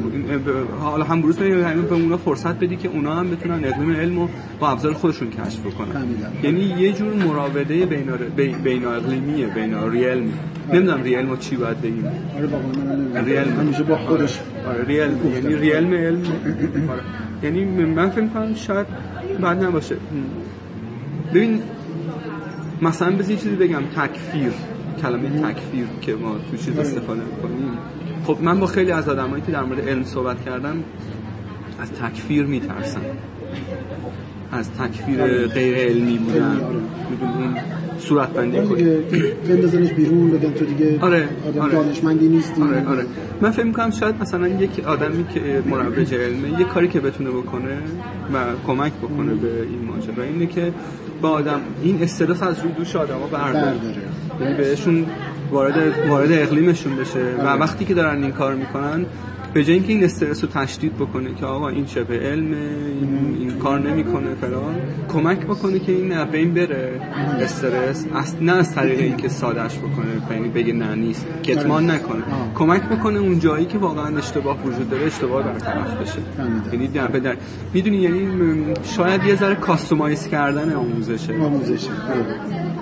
حالا 0.81 1.03
هم 1.03 1.21
بروز 1.21 1.37
پیدا 1.43 1.63
کنن 1.63 1.81
به 1.81 1.95
اونا 1.95 2.17
فرصت 2.17 2.55
بدی 2.59 2.75
که 2.75 2.87
اونا 2.87 3.15
هم 3.15 3.31
بتونن 3.31 3.65
اقلیم 3.65 3.91
علم 3.91 4.19
رو 4.19 4.29
با 4.59 4.69
ابزار 4.69 4.93
خودشون 4.93 5.29
کشف 5.29 5.59
بکنن. 5.59 6.05
یعنی 6.43 6.59
یه 6.59 6.93
جور 6.93 7.13
مراوده 7.13 7.85
بین 7.85 8.11
بین 8.63 8.85
اقلیمیه 8.85 9.47
بین 9.47 9.91
ریلم 9.91 10.31
نمی‌دونم 10.73 11.03
ریلم 11.03 11.37
چی 11.37 11.55
باید 11.55 11.81
بگیم. 11.81 12.05
آره. 13.15 13.23
ریلم 13.23 13.59
همیشه 13.59 13.83
با 13.83 13.97
خودش 13.97 14.39
آره 14.67 14.83
ریل. 14.83 15.11
یعنی 15.33 15.55
ریلم 15.55 15.93
علم. 15.93 16.21
آره. 16.89 17.01
یعنی 17.43 17.65
من 17.85 18.09
فکر 18.09 18.27
کنم 18.27 18.55
شاید 18.55 18.87
بعد 19.41 19.63
نباشه. 19.63 19.95
ببین 21.33 21.61
مثلا 22.81 23.11
بذار 23.11 23.31
یه 23.31 23.37
چیزی 23.37 23.55
بگم. 23.55 23.81
تکفیر. 23.95 24.51
کلمه 25.01 25.29
تکفیر 25.29 25.85
که 26.01 26.15
ما 26.15 26.35
تو 26.51 26.57
چیز 26.57 26.77
استفاده 26.79 27.21
می‌کنیم. 27.21 27.77
خب 28.25 28.37
من 28.41 28.59
با 28.59 28.67
خیلی 28.67 28.91
از 28.91 29.09
آدمایی 29.09 29.43
که 29.45 29.51
در 29.51 29.63
مورد 29.63 29.89
علم 29.89 30.03
صحبت 30.03 30.45
کردم 30.45 30.83
از 31.79 31.91
تکفیر 31.91 32.45
میترسن. 32.45 33.01
از 34.51 34.71
تکفیر 34.71 35.47
غیر 35.47 35.75
علمی 35.77 36.17
بودن. 36.17 36.57
می‌دونی 37.09 37.55
صورت 37.99 38.29
بندی 38.29 38.57
آره 38.57 38.67
کنی. 38.67 38.83
بندازنش 39.49 39.93
بیرون 39.93 40.31
بگن 40.31 40.53
تو 40.53 40.65
دیگه 40.65 40.99
آره، 41.01 41.29
آدم 41.47 41.61
آره. 41.61 41.71
دانشمندی 41.71 42.27
نیستی. 42.27 42.61
آره 42.61 42.85
آره. 42.87 43.05
من 43.41 43.51
فکر 43.51 43.65
می‌کنم 43.65 43.91
شاید 43.91 44.15
مثلا 44.21 44.47
یک 44.47 44.85
آدمی 44.85 45.25
که 45.33 45.63
مروج 45.65 46.13
علمه 46.13 46.59
یه 46.59 46.65
کاری 46.65 46.87
که 46.87 46.99
بتونه 46.99 47.29
بکنه 47.29 47.77
و 48.33 48.37
کمک 48.67 48.93
بکنه 48.93 49.33
به 49.33 49.61
این 49.61 49.85
ماجرا 49.87 50.23
اینه 50.23 50.45
که 50.45 50.73
با 51.21 51.29
آدم 51.29 51.61
این 51.83 52.03
استرس 52.03 52.43
از 52.43 52.59
روی 52.59 52.71
دوش 52.71 52.95
آدما 52.95 53.27
برداره. 53.27 53.65
برداره. 53.65 53.95
یعنی 54.41 54.53
بهشون 54.57 55.05
وارد 55.51 56.07
وارد 56.09 56.31
اقلیمشون 56.31 56.95
بشه. 56.95 57.19
و 57.19 57.47
وقتی 57.47 57.85
که 57.85 57.93
دارن 57.93 58.23
این 58.23 58.31
کار 58.31 58.55
می‌کنن 58.55 59.05
به 59.53 59.63
جای 59.63 59.75
اینکه 59.75 59.93
این 59.93 60.03
استرس 60.03 60.43
رو 60.43 60.49
تشدید 60.49 60.95
بکنه 60.97 61.35
که 61.35 61.45
آقا 61.45 61.69
این 61.69 61.85
چه 61.85 62.03
به 62.03 62.19
علم 62.19 62.53
این, 62.53 63.35
این 63.39 63.51
کار 63.51 63.79
نمی‌کنه 63.79 64.35
فلان 64.41 64.75
کمک 65.09 65.39
بکنه 65.39 65.79
که 65.79 65.91
این 65.91 66.11
از 66.11 66.31
بین 66.31 66.53
بره. 66.53 67.01
استرس 67.41 68.05
اصلا 68.15 68.39
نه 68.41 68.51
از 68.51 68.75
طریق 68.75 68.99
اینکه 68.99 69.29
سادهش 69.29 69.77
بکنه 69.77 70.35
یعنی 70.35 70.49
بگه 70.49 70.73
نه 70.73 70.95
نیست. 70.95 71.25
کتمان 71.43 71.89
نکنه. 71.89 72.17
آه. 72.17 72.53
کمک 72.55 72.81
بکنه 72.81 73.19
اون 73.19 73.39
جایی 73.39 73.65
که 73.65 73.77
واقعا 73.77 74.17
اشتباه 74.17 74.63
وجود 74.65 74.89
داره 74.89 75.05
اشتباه 75.05 75.43
برطرف 75.43 76.01
بشه. 76.01 76.19
یعنی 76.71 76.87
در 76.87 77.07
به 77.07 77.19
در 77.19 77.35
می‌دونی 77.73 77.97
یعنی 77.97 78.27
شاید 78.83 79.23
یه 79.23 79.35
ذره 79.35 79.55
کاستومایز 79.55 80.27
کردن 80.27 80.73
آموزشه. 80.73 81.33
آموزشی 81.33 81.89
آره. 81.89 82.35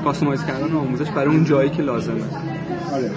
کاستومایز 0.03 0.45
کردن 0.45 0.71
آموزش 0.75 1.09
برای 1.09 1.35
اون 1.35 1.43
جایی 1.43 1.69
که 1.69 1.81
لازمه. 1.81 2.21
آره. 2.93 3.11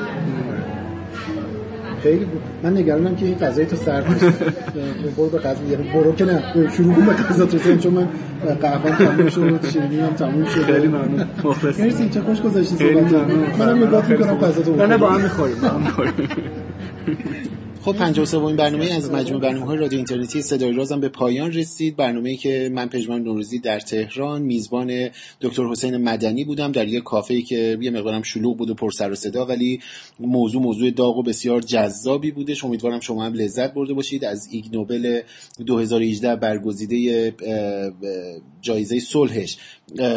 خیلی 2.05 2.25
بود. 2.25 2.43
من 2.63 2.77
نگرانم 2.77 3.17
که 3.17 3.27
این 3.27 3.35
غذای 3.35 3.67
تو 3.67 3.77
سرد 3.77 4.11
نشه 4.11 4.31
برو 5.17 5.29
به 5.29 5.39
غذا 5.39 5.65
یعنی 5.71 5.91
برو 5.95 6.15
که 6.15 6.25
نه. 6.25 6.43
شروع 6.77 6.95
به 6.95 7.13
غذا 7.13 7.47
تو 7.47 7.77
چون 7.77 7.93
من 7.93 8.09
قهوه 8.61 8.99
تموم 8.99 9.29
شد 9.29 9.69
شیرینی 9.71 10.01
هم 10.01 10.13
تموم 10.15 10.45
شد. 10.45 10.61
خیلی 10.63 10.89
ممنون. 10.89 11.27
مخلص 11.45 11.81
مرسی 11.81 12.09
چه 12.09 12.21
خوش 12.21 12.41
گذشتی 12.41 12.77
خیلی 12.77 13.09
صحبت 13.09 13.59
منم 13.59 13.85
نگاه 13.87 14.09
می‌کنم 14.11 14.35
غذا 14.39 14.63
تو 14.63 14.87
نه 14.87 14.97
با 14.97 15.11
هم 15.11 15.21
می‌خوریم 15.21 15.57
با 15.63 15.69
هم 15.75 15.81
می‌خوریم. 15.81 16.13
خب 17.85 17.93
53 17.93 18.45
این 18.45 18.57
برنامه 18.57 18.85
از 18.85 19.11
مجموع 19.11 19.41
برنامه 19.41 19.67
های 19.67 19.79
رادیو 19.79 19.97
اینترنتی 19.97 20.43
صدای 20.43 20.73
رازم 20.73 21.01
به 21.01 21.09
پایان 21.09 21.53
رسید. 21.53 21.97
برنامه‌ای 21.97 22.37
که 22.37 22.71
من 22.73 22.89
پژمان 22.89 23.23
نوروزی 23.23 23.59
در 23.59 23.81
تهران 23.81 24.43
میزبان 24.43 25.11
دکتر 25.41 25.65
حسین 25.65 25.97
مدنی 25.97 26.45
بودم. 26.45 26.73
در 26.73 26.89
یک 26.89 27.03
کافه‌ای 27.03 27.43
که 27.43 27.79
یه 27.81 27.91
مقدارم 27.91 28.23
شلوغ 28.23 28.57
بود 28.57 28.71
و 28.71 28.75
پر 28.75 28.91
سر 28.91 29.11
و 29.11 29.15
صدا 29.15 29.47
ولی 29.47 29.81
موضوع 30.21 30.63
موضوع 30.63 30.91
داغ 30.91 31.17
و 31.17 31.23
بسیار 31.23 31.61
جذابی 31.61 32.31
بودش. 32.31 32.65
امیدوارم 32.65 33.01
شما 33.01 33.25
هم 33.25 33.33
لذت 33.33 33.75
برده 33.75 33.95
باشید. 33.95 34.25
از 34.25 34.49
ایگ 34.51 34.65
نوبل 34.73 35.21
2018 35.67 36.37
برگزیده 36.37 37.35
جایزه 38.61 39.01
صلحش 39.01 39.57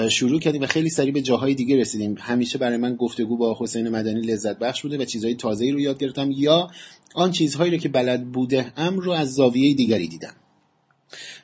شروع 0.10 0.40
کردیم 0.40 0.62
و 0.62 0.66
خیلی 0.66 0.90
سریع 0.90 1.14
به 1.14 1.22
جاهای 1.22 1.54
دیگه 1.54 1.78
رسیدیم. 1.78 2.16
همیشه 2.20 2.58
برای 2.58 2.78
من 2.78 2.96
گفتگو 2.96 3.38
با 3.38 3.58
حسین 3.60 3.90
مدنی 3.90 4.22
لذت 4.22 4.60
بخش 4.60 4.82
بوده 4.82 4.98
و 4.98 5.06
چیزهای 5.06 5.36
تازه‌ای 5.36 5.72
رو 5.72 5.80
یاد 5.80 5.98
گرفتم. 6.00 6.32
یا 6.32 6.70
آن 7.16 7.32
چیزهایی 7.32 7.72
رو 7.72 7.78
که 7.78 7.90
بلد 7.90 8.32
بوده 8.32 8.74
ام 8.78 9.00
رو 9.00 9.12
از 9.12 9.34
زاویه 9.34 9.74
دیگری 9.74 10.08
دیدم. 10.08 10.34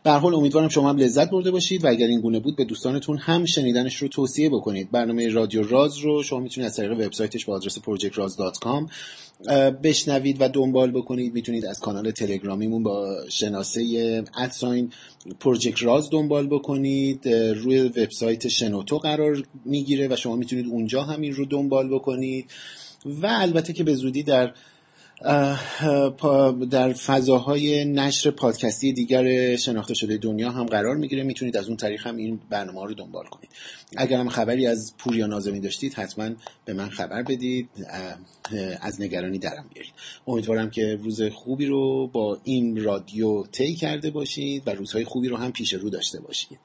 به 0.03 0.11
حال 0.11 0.35
امیدوارم 0.35 0.69
شما 0.69 0.89
هم 0.89 0.97
لذت 0.97 1.29
برده 1.29 1.51
باشید 1.51 1.85
و 1.85 1.87
اگر 1.87 2.07
این 2.07 2.21
گونه 2.21 2.39
بود 2.39 2.55
به 2.55 2.65
دوستانتون 2.65 3.17
هم 3.17 3.45
شنیدنش 3.45 3.95
رو 3.95 4.07
توصیه 4.07 4.49
بکنید. 4.49 4.91
برنامه 4.91 5.29
رادیو 5.29 5.67
راز 5.67 5.97
رو 5.97 6.23
شما 6.23 6.39
می‌تونید 6.39 6.69
از 6.69 6.75
طریق 6.75 6.91
وبسایتش 6.91 7.45
با 7.45 7.55
آدرس 7.55 7.79
projectraz.com 7.79 8.91
بشنوید 9.83 10.37
و 10.39 10.49
دنبال 10.49 10.91
بکنید. 10.91 11.33
می‌تونید 11.33 11.65
از 11.65 11.79
کانال 11.79 12.11
تلگرامیمون 12.11 12.83
با 12.83 13.15
شناسه 13.29 14.23
ادساین 14.37 14.91
پروژکت 15.39 15.83
راز 15.83 16.09
دنبال 16.09 16.47
بکنید. 16.47 17.27
روی 17.29 17.81
وبسایت 17.81 18.47
شنوتو 18.47 18.97
قرار 18.97 19.43
می‌گیره 19.65 20.07
و 20.07 20.15
شما 20.15 20.35
می‌تونید 20.35 20.67
اونجا 20.67 21.03
همین 21.03 21.33
رو 21.33 21.45
دنبال 21.45 21.95
بکنید. 21.95 22.45
و 23.05 23.27
البته 23.31 23.73
که 23.73 23.83
به 23.83 23.95
زودی 23.95 24.23
در 24.23 24.53
در 26.71 26.93
فضاهای 26.93 27.85
نشر 27.85 28.31
پادکستی 28.31 28.93
دیگر 28.93 29.55
شناخته 29.55 29.93
شده 29.93 30.17
دنیا 30.17 30.51
هم 30.51 30.65
قرار 30.65 30.95
می‌گیره. 30.95 31.23
می‌تونید 31.23 31.57
از 31.57 31.67
اون 31.67 31.77
طریق 31.77 32.07
هم 32.07 32.15
این 32.15 32.39
برنامه 32.49 32.85
رو 32.85 32.93
دنبال 32.93 33.25
کنید. 33.25 33.49
اگر 33.97 34.19
هم 34.19 34.29
خبری 34.29 34.67
از 34.67 34.93
پوریا 34.97 35.27
نازمی 35.27 35.59
داشتید 35.59 35.93
حتما 35.93 36.29
به 36.65 36.73
من 36.73 36.89
خبر 36.89 37.23
بدید. 37.23 37.69
از 38.81 39.01
نگرانی 39.01 39.39
درم 39.39 39.65
بیارید. 39.73 39.93
امیدوارم 40.27 40.69
که 40.69 40.95
روز 40.95 41.21
خوبی 41.21 41.65
رو 41.65 42.07
با 42.07 42.37
این 42.43 42.83
رادیو 42.83 43.43
طی 43.43 43.75
کرده 43.75 44.11
باشید 44.11 44.63
و 44.65 44.69
روزهای 44.69 45.03
خوبی 45.03 45.27
رو 45.27 45.37
هم 45.37 45.51
پیش 45.51 45.73
رو 45.73 45.89
داشته 45.89 46.21
باشید. 46.21 46.59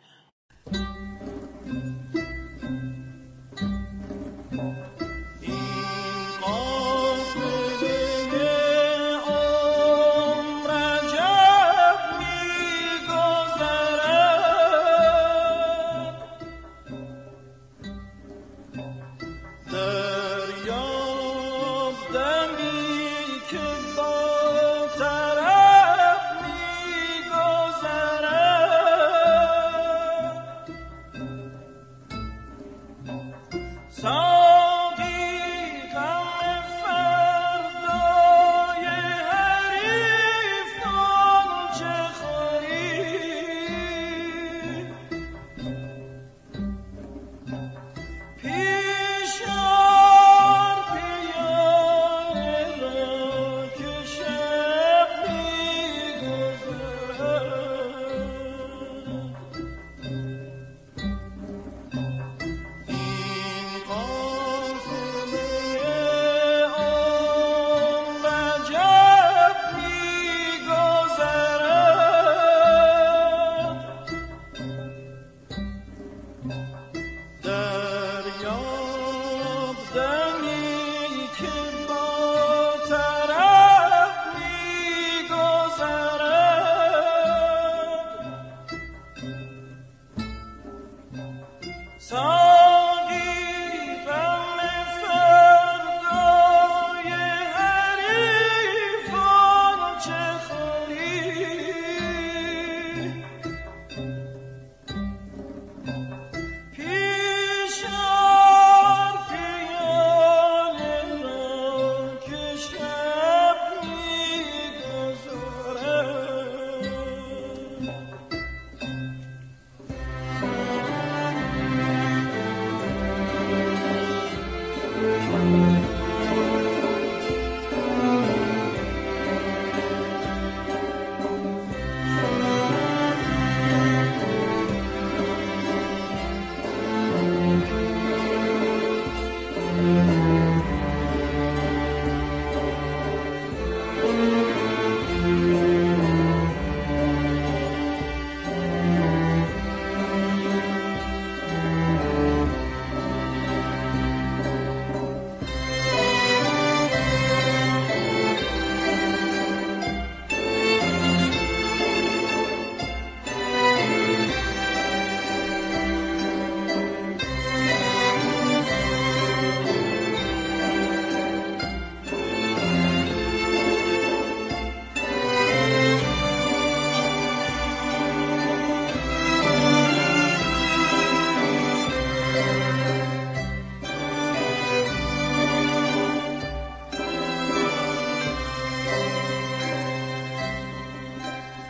Stone. 79.91 80.28